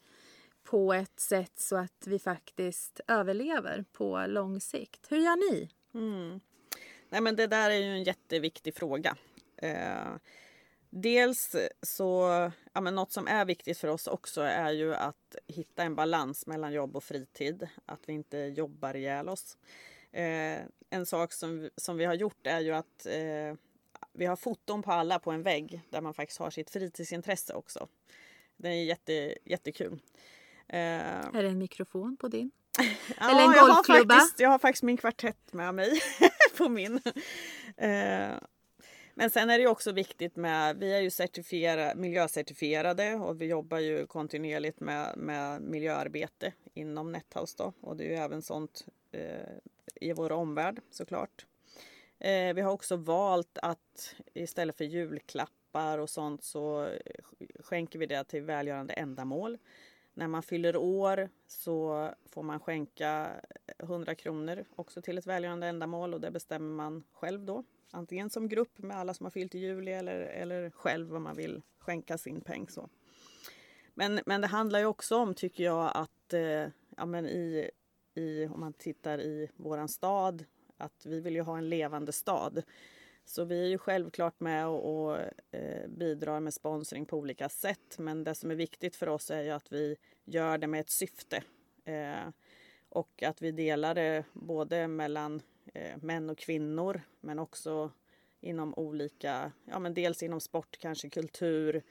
på 0.63 0.93
ett 0.93 1.19
sätt 1.19 1.53
så 1.55 1.75
att 1.75 2.07
vi 2.07 2.19
faktiskt 2.19 2.99
överlever 3.07 3.85
på 3.93 4.25
lång 4.27 4.61
sikt. 4.61 5.05
Hur 5.09 5.17
gör 5.17 5.51
ni? 5.51 5.69
Mm. 5.93 6.39
Nej, 7.09 7.21
men 7.21 7.35
det 7.35 7.47
där 7.47 7.69
är 7.69 7.75
ju 7.77 7.91
en 7.91 8.03
jätteviktig 8.03 8.75
fråga. 8.75 9.15
Eh, 9.57 10.15
dels 10.89 11.55
så, 11.81 12.21
ja, 12.73 12.81
men 12.81 12.95
något 12.95 13.11
som 13.11 13.27
är 13.27 13.45
viktigt 13.45 13.77
för 13.77 13.87
oss 13.87 14.07
också 14.07 14.41
är 14.41 14.71
ju 14.71 14.95
att 14.95 15.35
hitta 15.47 15.83
en 15.83 15.95
balans 15.95 16.47
mellan 16.47 16.73
jobb 16.73 16.95
och 16.95 17.03
fritid. 17.03 17.67
Att 17.85 17.99
vi 18.05 18.13
inte 18.13 18.37
jobbar 18.37 18.95
ihjäl 18.95 19.29
oss. 19.29 19.57
Eh, 20.11 20.59
en 20.89 21.05
sak 21.05 21.33
som, 21.33 21.69
som 21.77 21.97
vi 21.97 22.05
har 22.05 22.13
gjort 22.13 22.47
är 22.47 22.59
ju 22.59 22.71
att 22.71 23.05
eh, 23.05 23.55
vi 24.13 24.25
har 24.25 24.35
foton 24.35 24.83
på 24.83 24.91
alla 24.91 25.19
på 25.19 25.31
en 25.31 25.43
vägg 25.43 25.81
där 25.89 26.01
man 26.01 26.13
faktiskt 26.13 26.39
har 26.39 26.49
sitt 26.49 26.69
fritidsintresse 26.69 27.53
också. 27.53 27.87
Det 28.57 28.69
är 28.69 28.83
jätte, 28.83 29.37
jättekul. 29.45 29.99
Eh, 30.67 30.79
Är 30.79 31.43
det 31.43 31.49
en 31.49 31.57
mikrofon 31.57 32.17
på 32.17 32.27
din? 32.27 32.51
Ja, 33.19 33.29
Eller 33.31 33.41
en 33.43 33.51
jag 33.51 33.61
har 33.63 33.75
golfklubba. 33.75 34.13
faktiskt, 34.15 34.39
jag 34.39 34.49
har 34.49 34.59
faktiskt 34.59 34.83
min 34.83 34.97
kvartett 34.97 35.53
med 35.53 35.75
mig 35.75 36.01
på 36.57 36.69
min. 36.69 37.01
Eh, 37.77 38.33
Men 39.17 39.29
sen 39.29 39.49
är 39.49 39.59
det 39.59 39.67
också 39.67 39.91
viktigt 39.91 40.35
med, 40.35 40.77
vi 40.77 40.93
är 40.93 41.01
ju 41.01 41.09
certifiera, 41.09 41.95
miljöcertifierade 41.95 43.13
och 43.13 43.41
vi 43.41 43.45
jobbar 43.45 43.79
ju 43.79 44.07
kontinuerligt 44.07 44.79
med, 44.79 45.17
med 45.17 45.61
miljöarbete 45.61 46.53
inom 46.73 47.11
Nethouse 47.11 47.55
då. 47.57 47.73
Och 47.81 47.97
det 47.97 48.03
är 48.03 48.09
ju 48.09 48.15
även 48.15 48.41
sånt 48.41 48.85
eh, 49.11 49.55
i 49.95 50.13
vår 50.13 50.31
omvärld 50.31 50.81
såklart. 50.91 51.45
Eh, 52.19 52.53
vi 52.53 52.61
har 52.61 52.71
också 52.71 52.95
valt 52.95 53.57
att 53.61 54.15
istället 54.33 54.77
för 54.77 54.85
julklappar 54.85 55.97
och 55.97 56.09
sånt 56.09 56.43
så 56.43 56.89
skänker 57.59 57.99
vi 57.99 58.05
det 58.05 58.23
till 58.23 58.43
välgörande 58.43 58.93
ändamål. 58.93 59.57
När 60.17 60.27
man 60.27 60.43
fyller 60.43 60.75
år 60.77 61.29
så 61.47 62.09
får 62.29 62.43
man 62.43 62.59
skänka 62.59 63.41
100 63.79 64.15
kronor 64.15 64.65
också 64.75 65.01
till 65.01 65.17
ett 65.17 65.27
välgörande 65.27 65.67
ändamål 65.67 66.13
och 66.13 66.21
det 66.21 66.31
bestämmer 66.31 66.75
man 66.75 67.03
själv 67.11 67.45
då. 67.45 67.63
Antingen 67.91 68.29
som 68.29 68.49
grupp 68.49 68.77
med 68.77 68.97
alla 68.97 69.13
som 69.13 69.25
har 69.25 69.31
fyllt 69.31 69.55
i 69.55 69.59
juli 69.59 69.91
eller, 69.91 70.19
eller 70.19 70.69
själv 70.69 71.07
vad 71.07 71.21
man 71.21 71.35
vill 71.35 71.61
skänka 71.79 72.17
sin 72.17 72.41
peng. 72.41 72.67
Så. 72.69 72.89
Men, 73.93 74.19
men 74.25 74.41
det 74.41 74.47
handlar 74.47 74.79
ju 74.79 74.85
också 74.85 75.17
om, 75.17 75.33
tycker 75.33 75.63
jag, 75.63 75.91
att 75.93 76.33
eh, 76.33 76.67
ja, 76.97 77.05
men 77.05 77.25
i, 77.25 77.69
i, 78.13 78.45
om 78.45 78.59
man 78.59 78.73
tittar 78.73 79.19
i 79.19 79.49
våran 79.55 79.87
stad, 79.87 80.45
att 80.77 81.05
vi 81.05 81.19
vill 81.21 81.35
ju 81.35 81.41
ha 81.41 81.57
en 81.57 81.69
levande 81.69 82.11
stad. 82.11 82.63
Så 83.25 83.43
vi 83.43 83.63
är 83.63 83.67
ju 83.67 83.77
självklart 83.77 84.39
med 84.39 84.67
och, 84.67 85.07
och 85.07 85.17
eh, 85.51 85.87
bidrar 85.87 86.39
med 86.39 86.53
sponsring 86.53 87.05
på 87.05 87.17
olika 87.17 87.49
sätt. 87.49 87.97
Men 87.97 88.23
det 88.23 88.35
som 88.35 88.51
är 88.51 88.55
viktigt 88.55 88.95
för 88.95 89.09
oss 89.09 89.31
är 89.31 89.41
ju 89.41 89.49
att 89.49 89.71
vi 89.71 89.97
gör 90.25 90.57
det 90.57 90.67
med 90.67 90.79
ett 90.79 90.89
syfte. 90.89 91.43
Eh, 91.85 92.29
och 92.89 93.23
att 93.23 93.41
vi 93.41 93.51
delar 93.51 93.95
det 93.95 94.23
både 94.33 94.87
mellan 94.87 95.41
eh, 95.73 95.97
män 95.97 96.29
och 96.29 96.37
kvinnor 96.37 97.01
men 97.21 97.39
också 97.39 97.91
inom 98.41 98.73
olika, 98.73 99.51
ja 99.65 99.79
men 99.79 99.93
dels 99.93 100.23
inom 100.23 100.41
sport, 100.41 100.77
kanske 100.79 101.09
kultur 101.09 101.83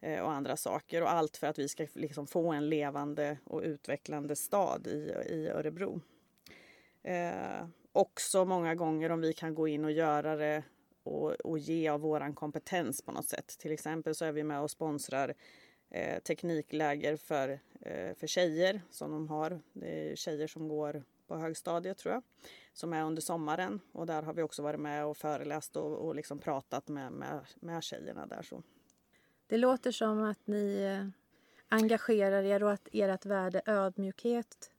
eh, 0.00 0.20
och 0.20 0.32
andra 0.32 0.56
saker. 0.56 1.02
Och 1.02 1.12
allt 1.12 1.36
för 1.36 1.46
att 1.46 1.58
vi 1.58 1.68
ska 1.68 1.86
liksom 1.92 2.26
få 2.26 2.52
en 2.52 2.68
levande 2.68 3.38
och 3.44 3.62
utvecklande 3.62 4.36
stad 4.36 4.86
i, 4.86 5.12
i 5.26 5.48
Örebro. 5.48 6.00
Eh, 7.02 7.66
Också 7.98 8.44
många 8.44 8.74
gånger 8.74 9.10
om 9.10 9.20
vi 9.20 9.32
kan 9.32 9.54
gå 9.54 9.68
in 9.68 9.84
och 9.84 9.92
göra 9.92 10.36
det 10.36 10.62
och, 11.02 11.30
och 11.30 11.58
ge 11.58 11.88
av 11.88 12.00
våran 12.00 12.34
kompetens 12.34 13.02
på 13.02 13.12
något 13.12 13.28
sätt. 13.28 13.58
Till 13.58 13.72
exempel 13.72 14.14
så 14.14 14.24
är 14.24 14.32
vi 14.32 14.44
med 14.44 14.60
och 14.60 14.70
sponsrar 14.70 15.34
eh, 15.90 16.22
teknikläger 16.22 17.16
för, 17.16 17.48
eh, 17.80 18.14
för 18.14 18.26
tjejer 18.26 18.80
som 18.90 19.10
de 19.10 19.28
har. 19.28 19.60
Det 19.72 20.10
är 20.10 20.16
tjejer 20.16 20.46
som 20.46 20.68
går 20.68 21.04
på 21.26 21.36
högstadiet 21.36 21.98
tror 21.98 22.14
jag, 22.14 22.22
som 22.72 22.92
är 22.92 23.04
under 23.04 23.22
sommaren. 23.22 23.80
Och 23.92 24.06
där 24.06 24.22
har 24.22 24.34
vi 24.34 24.42
också 24.42 24.62
varit 24.62 24.80
med 24.80 25.06
och 25.06 25.16
föreläst 25.16 25.76
och, 25.76 26.06
och 26.06 26.14
liksom 26.14 26.38
pratat 26.38 26.88
med, 26.88 27.12
med, 27.12 27.40
med 27.60 27.82
tjejerna 27.82 28.26
där. 28.26 28.42
Så. 28.42 28.62
Det 29.46 29.56
låter 29.56 29.92
som 29.92 30.22
att 30.24 30.46
ni 30.46 30.82
eh, 30.82 31.08
engagerar 31.68 32.42
er 32.42 32.62
och 32.62 32.72
att 32.72 32.88
ert 32.92 33.26
värde 33.26 33.62
ödmjukhet 33.66 34.70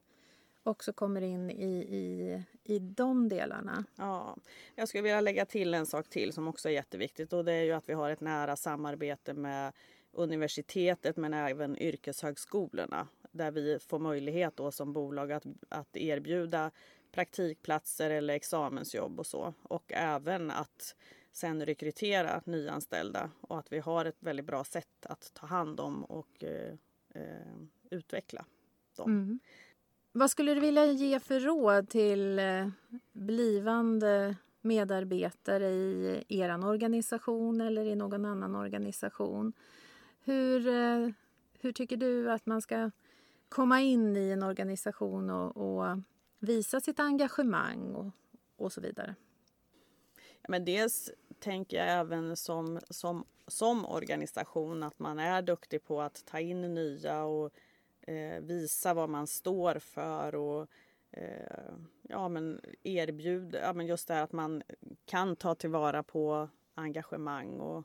också 0.70 0.94
kommer 0.94 1.22
in 1.22 1.52
i, 1.52 1.76
i, 1.76 2.44
i 2.64 2.80
de 2.80 3.30
delarna. 3.30 3.86
Ja, 3.96 4.38
jag 4.76 4.88
skulle 4.88 5.02
vilja 5.02 5.22
lägga 5.22 5.46
till 5.46 5.74
en 5.74 5.86
sak 5.86 6.10
till 6.10 6.34
som 6.34 6.48
också 6.48 6.70
är 6.70 6.74
jätteviktigt 6.74 7.34
och 7.34 7.46
det 7.46 7.54
är 7.54 7.64
ju 7.64 7.72
att 7.72 7.90
vi 7.90 7.94
har 7.94 8.10
ett 8.10 8.22
nära 8.22 8.56
samarbete 8.56 9.34
med 9.34 9.74
universitetet 10.12 11.18
men 11.18 11.34
även 11.34 11.78
yrkeshögskolorna 11.78 13.08
där 13.32 13.52
vi 13.52 13.80
får 13.80 14.00
möjlighet 14.00 14.56
då 14.56 14.72
som 14.72 14.94
bolag 14.94 15.32
att, 15.32 15.46
att 15.70 15.98
erbjuda 15.98 16.72
praktikplatser 17.12 18.10
eller 18.10 18.34
examensjobb 18.34 19.20
och 19.20 19.26
så 19.26 19.54
och 19.64 19.92
även 19.96 20.52
att 20.52 20.96
sen 21.32 21.66
rekrytera 21.66 22.42
nyanställda 22.46 23.32
och 23.42 23.60
att 23.60 23.72
vi 23.72 23.80
har 23.80 24.06
ett 24.06 24.18
väldigt 24.20 24.46
bra 24.46 24.64
sätt 24.64 25.06
att 25.06 25.34
ta 25.34 25.48
hand 25.48 25.80
om 25.80 26.04
och 26.04 26.44
eh, 26.44 26.74
eh, 27.10 27.58
utveckla 27.90 28.46
dem. 28.96 29.12
Mm. 29.12 29.40
Vad 30.20 30.32
skulle 30.32 30.54
du 30.54 30.60
vilja 30.60 30.86
ge 30.86 31.20
för 31.20 31.40
råd 31.40 31.90
till 31.90 32.40
eh, 32.40 32.68
blivande 33.12 34.36
medarbetare 34.62 35.70
i 35.70 36.24
er 36.28 36.66
organisation 36.66 37.62
eller 37.62 37.86
i 37.86 37.96
någon 37.96 38.26
annan 38.26 38.56
organisation? 38.56 39.54
Hur, 40.24 40.68
eh, 40.68 41.10
hur 41.60 41.72
tycker 41.72 41.98
du 41.98 42.32
att 42.32 42.46
man 42.46 42.62
ska 42.62 42.92
komma 43.50 43.82
in 43.82 44.18
i 44.18 44.30
en 44.30 44.44
organisation 44.44 45.30
och, 45.30 45.58
och 45.58 46.00
visa 46.40 46.80
sitt 46.80 47.00
engagemang 47.00 47.96
och, 47.96 48.12
och 48.58 48.72
så 48.72 48.82
vidare? 48.82 49.16
Men 50.48 50.66
dels 50.66 51.12
tänker 51.40 51.78
jag 51.78 51.90
även 51.90 52.36
som, 52.36 52.80
som, 52.90 53.26
som 53.48 53.86
organisation 53.86 54.84
att 54.84 55.00
man 55.00 55.20
är 55.20 55.42
duktig 55.42 55.84
på 55.84 56.02
att 56.02 56.26
ta 56.26 56.40
in 56.40 56.74
nya 56.74 57.24
och 57.24 57.54
eh, 58.10 58.40
visa 58.40 58.94
vad 58.94 59.10
man 59.10 59.28
står 59.28 59.80
för 59.80 60.36
och 60.36 60.68
eh, 61.12 61.74
ja, 62.02 62.30
men 62.30 62.62
erbjuda, 62.84 63.60
ja, 63.60 63.74
men 63.74 63.86
just 63.86 64.08
det 64.08 64.14
här 64.14 64.24
att 64.24 64.32
man 64.32 64.64
kan 65.06 65.36
ta 65.36 65.56
tillvara 65.56 66.04
på 66.04 66.50
engagemang 66.76 67.60
och 67.60 67.84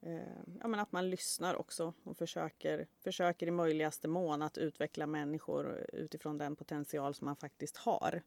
eh, 0.00 0.42
ja, 0.60 0.68
men 0.68 0.80
att 0.80 0.92
man 0.92 1.10
lyssnar 1.10 1.54
också 1.54 1.94
och 2.04 2.16
försöker, 2.16 2.86
försöker 3.02 3.46
i 3.46 3.50
möjligaste 3.50 4.08
mån 4.08 4.42
att 4.42 4.58
utveckla 4.58 5.06
människor 5.06 5.86
utifrån 5.92 6.38
den 6.38 6.56
potential 6.56 7.14
som 7.14 7.24
man 7.24 7.36
faktiskt 7.36 7.76
har. 7.76 8.22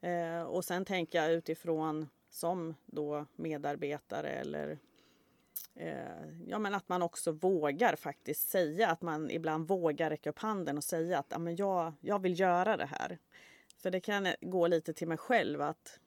Eh, 0.00 0.42
och 0.42 0.64
sen 0.64 0.84
tänker 0.84 1.22
jag 1.22 1.32
utifrån 1.32 2.08
som 2.30 2.74
då 2.86 3.26
medarbetare 3.36 4.28
eller 4.28 4.78
Eh, 5.74 6.28
ja, 6.46 6.58
men 6.58 6.74
att 6.74 6.88
man 6.88 7.02
också 7.02 7.32
vågar 7.32 7.96
faktiskt 7.96 8.48
säga 8.48 8.88
att 8.88 9.02
man 9.02 9.30
ibland 9.30 9.68
vågar 9.68 10.10
räcka 10.10 10.30
upp 10.30 10.38
handen 10.38 10.76
och 10.76 10.84
säga 10.84 11.18
att 11.18 11.26
ja, 11.28 11.38
men 11.38 11.56
jag, 11.56 11.92
jag 12.00 12.22
vill 12.22 12.40
göra 12.40 12.76
det 12.76 12.86
här. 12.86 13.18
För 13.76 13.90
det 13.90 14.00
kan 14.00 14.28
gå 14.40 14.66
lite 14.66 14.92
till 14.92 15.08
mig 15.08 15.18
själv 15.18 15.60
att 15.60 16.00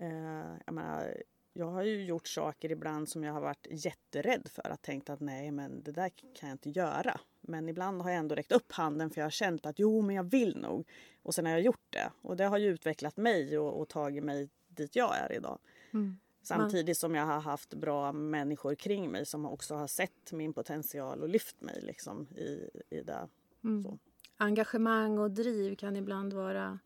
eh, 0.00 0.54
jag, 0.66 0.74
menar, 0.74 1.22
jag 1.52 1.66
har 1.66 1.82
ju 1.82 2.04
gjort 2.04 2.28
saker 2.28 2.72
ibland 2.72 3.08
som 3.08 3.24
jag 3.24 3.32
har 3.32 3.40
varit 3.40 3.66
jätterädd 3.70 4.48
för. 4.48 4.70
Att 4.70 4.82
tänkt 4.82 5.10
att 5.10 5.20
nej, 5.20 5.50
men 5.50 5.82
det 5.82 5.92
där 5.92 6.08
kan 6.08 6.48
jag 6.48 6.54
inte 6.54 6.70
göra. 6.70 7.20
Men 7.40 7.68
ibland 7.68 8.02
har 8.02 8.10
jag 8.10 8.18
ändå 8.18 8.34
räckt 8.34 8.52
upp 8.52 8.72
handen 8.72 9.10
för 9.10 9.20
jag 9.20 9.26
har 9.26 9.30
känt 9.30 9.66
att 9.66 9.78
jo, 9.78 10.02
men 10.02 10.16
jag 10.16 10.24
vill 10.24 10.56
nog. 10.56 10.88
Och 11.22 11.34
sen 11.34 11.46
har 11.46 11.52
jag 11.52 11.60
gjort 11.60 11.86
det. 11.90 12.10
Och 12.22 12.36
det 12.36 12.44
har 12.44 12.58
ju 12.58 12.68
utvecklat 12.68 13.16
mig 13.16 13.58
och, 13.58 13.80
och 13.80 13.88
tagit 13.88 14.24
mig 14.24 14.48
dit 14.68 14.96
jag 14.96 15.18
är 15.18 15.32
idag. 15.32 15.58
Mm. 15.92 16.18
Samtidigt 16.42 16.98
som 16.98 17.14
jag 17.14 17.26
har 17.26 17.40
haft 17.40 17.74
bra 17.74 18.12
människor 18.12 18.74
kring 18.74 19.10
mig 19.10 19.26
som 19.26 19.46
också 19.46 19.74
har 19.74 19.86
sett 19.86 20.32
min 20.32 20.52
potential 20.52 21.22
och 21.22 21.28
lyft 21.28 21.60
mig 21.60 21.80
liksom 21.82 22.28
i, 22.36 22.70
i 22.90 23.02
det. 23.02 23.28
Mm. 23.64 23.98
Engagemang 24.36 25.18
och 25.18 25.30
driv 25.30 25.76
kan 25.76 25.96
ibland 25.96 26.32
vara 26.32 26.78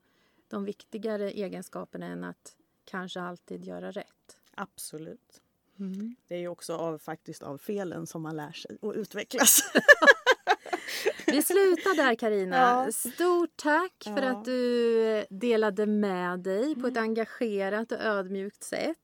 de 0.49 0.64
viktigare 0.64 1.31
egenskaperna 1.31 2.07
än 2.07 2.25
att 2.25 2.57
kanske 2.85 3.21
alltid 3.21 3.64
göra 3.64 3.90
rätt. 3.90 4.38
Absolut. 4.55 5.42
Mm. 5.79 6.16
Det 6.29 6.35
är 6.35 6.38
ju 6.38 6.49
också 6.49 6.77
av, 6.77 6.99
faktiskt 6.99 7.42
av 7.42 7.59
felen 7.59 8.07
som 8.07 8.23
man 8.23 8.37
lär 8.37 8.53
sig 8.53 8.77
och 8.81 8.92
utvecklas. 8.97 9.61
Vi 11.27 11.42
slutar 11.42 11.96
där 11.96 12.14
Karina. 12.14 12.57
Ja. 12.57 12.92
Stort 12.92 13.57
tack 13.57 13.92
för 14.05 14.22
Ja. 14.22 14.31
att 14.31 14.44
du 14.44 15.25
delade 15.31 15.87
med 15.87 16.40
dig 16.40 16.75
på 16.75 16.87
ett 16.87 16.96
engagerat 16.96 17.92
och 17.92 18.01
ödmjukt 18.01 18.62
sätt 18.62 18.96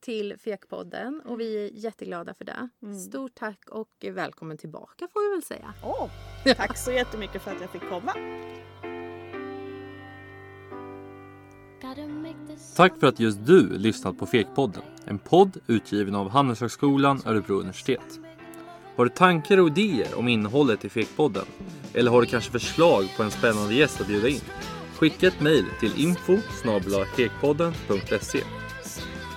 till 0.00 0.34
Fekpodden 0.44 1.20
och 1.24 1.40
vi 1.40 1.64
är 1.66 1.70
jätteglada 1.74 2.34
för 2.34 2.44
det. 2.44 2.68
Mm. 2.82 2.98
Stort 2.98 3.34
tack 3.34 3.68
och 3.70 3.88
välkommen 4.12 4.58
tillbaka 4.58 5.08
får 5.12 5.30
vi 5.30 5.36
väl 5.36 5.42
säga. 5.44 5.74
Åh, 5.84 6.08
tack 6.56 6.76
så 6.76 6.92
jättemycket 6.92 7.42
för 7.42 7.50
att 7.50 7.60
jag 7.60 7.70
fick 7.70 7.88
komma. 7.88 8.14
Tack 12.76 12.98
för 13.00 13.06
att 13.06 13.20
just 13.20 13.46
du 13.46 13.78
lyssnat 13.78 14.18
på 14.18 14.26
Fekpodden. 14.26 14.82
En 15.04 15.18
podd 15.18 15.56
utgiven 15.66 16.14
av 16.14 16.28
Handelshögskolan 16.30 17.22
Örebro 17.26 17.54
universitet. 17.60 18.20
Har 18.98 19.04
du 19.04 19.10
tankar 19.10 19.58
och 19.58 19.68
idéer 19.68 20.18
om 20.18 20.28
innehållet 20.28 20.84
i 20.84 20.88
Fekpodden? 20.88 21.44
Eller 21.94 22.10
har 22.10 22.20
du 22.20 22.26
kanske 22.26 22.50
förslag 22.50 23.08
på 23.16 23.22
en 23.22 23.30
spännande 23.30 23.74
gäst 23.74 24.00
att 24.00 24.06
bjuda 24.06 24.28
in? 24.28 24.40
Skicka 24.96 25.26
ett 25.26 25.40
mejl 25.40 25.64
till 25.80 26.00
info 26.04 26.38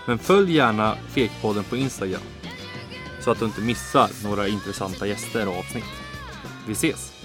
Men 0.05 0.19
följ 0.19 0.55
gärna 0.55 0.95
Fekpodden 1.07 1.63
på 1.63 1.77
Instagram 1.77 2.21
så 3.19 3.31
att 3.31 3.39
du 3.39 3.45
inte 3.45 3.61
missar 3.61 4.09
några 4.23 4.47
intressanta 4.47 5.07
gäster 5.07 5.47
och 5.47 5.57
avsnitt. 5.57 5.83
Vi 6.67 6.71
ses! 6.71 7.20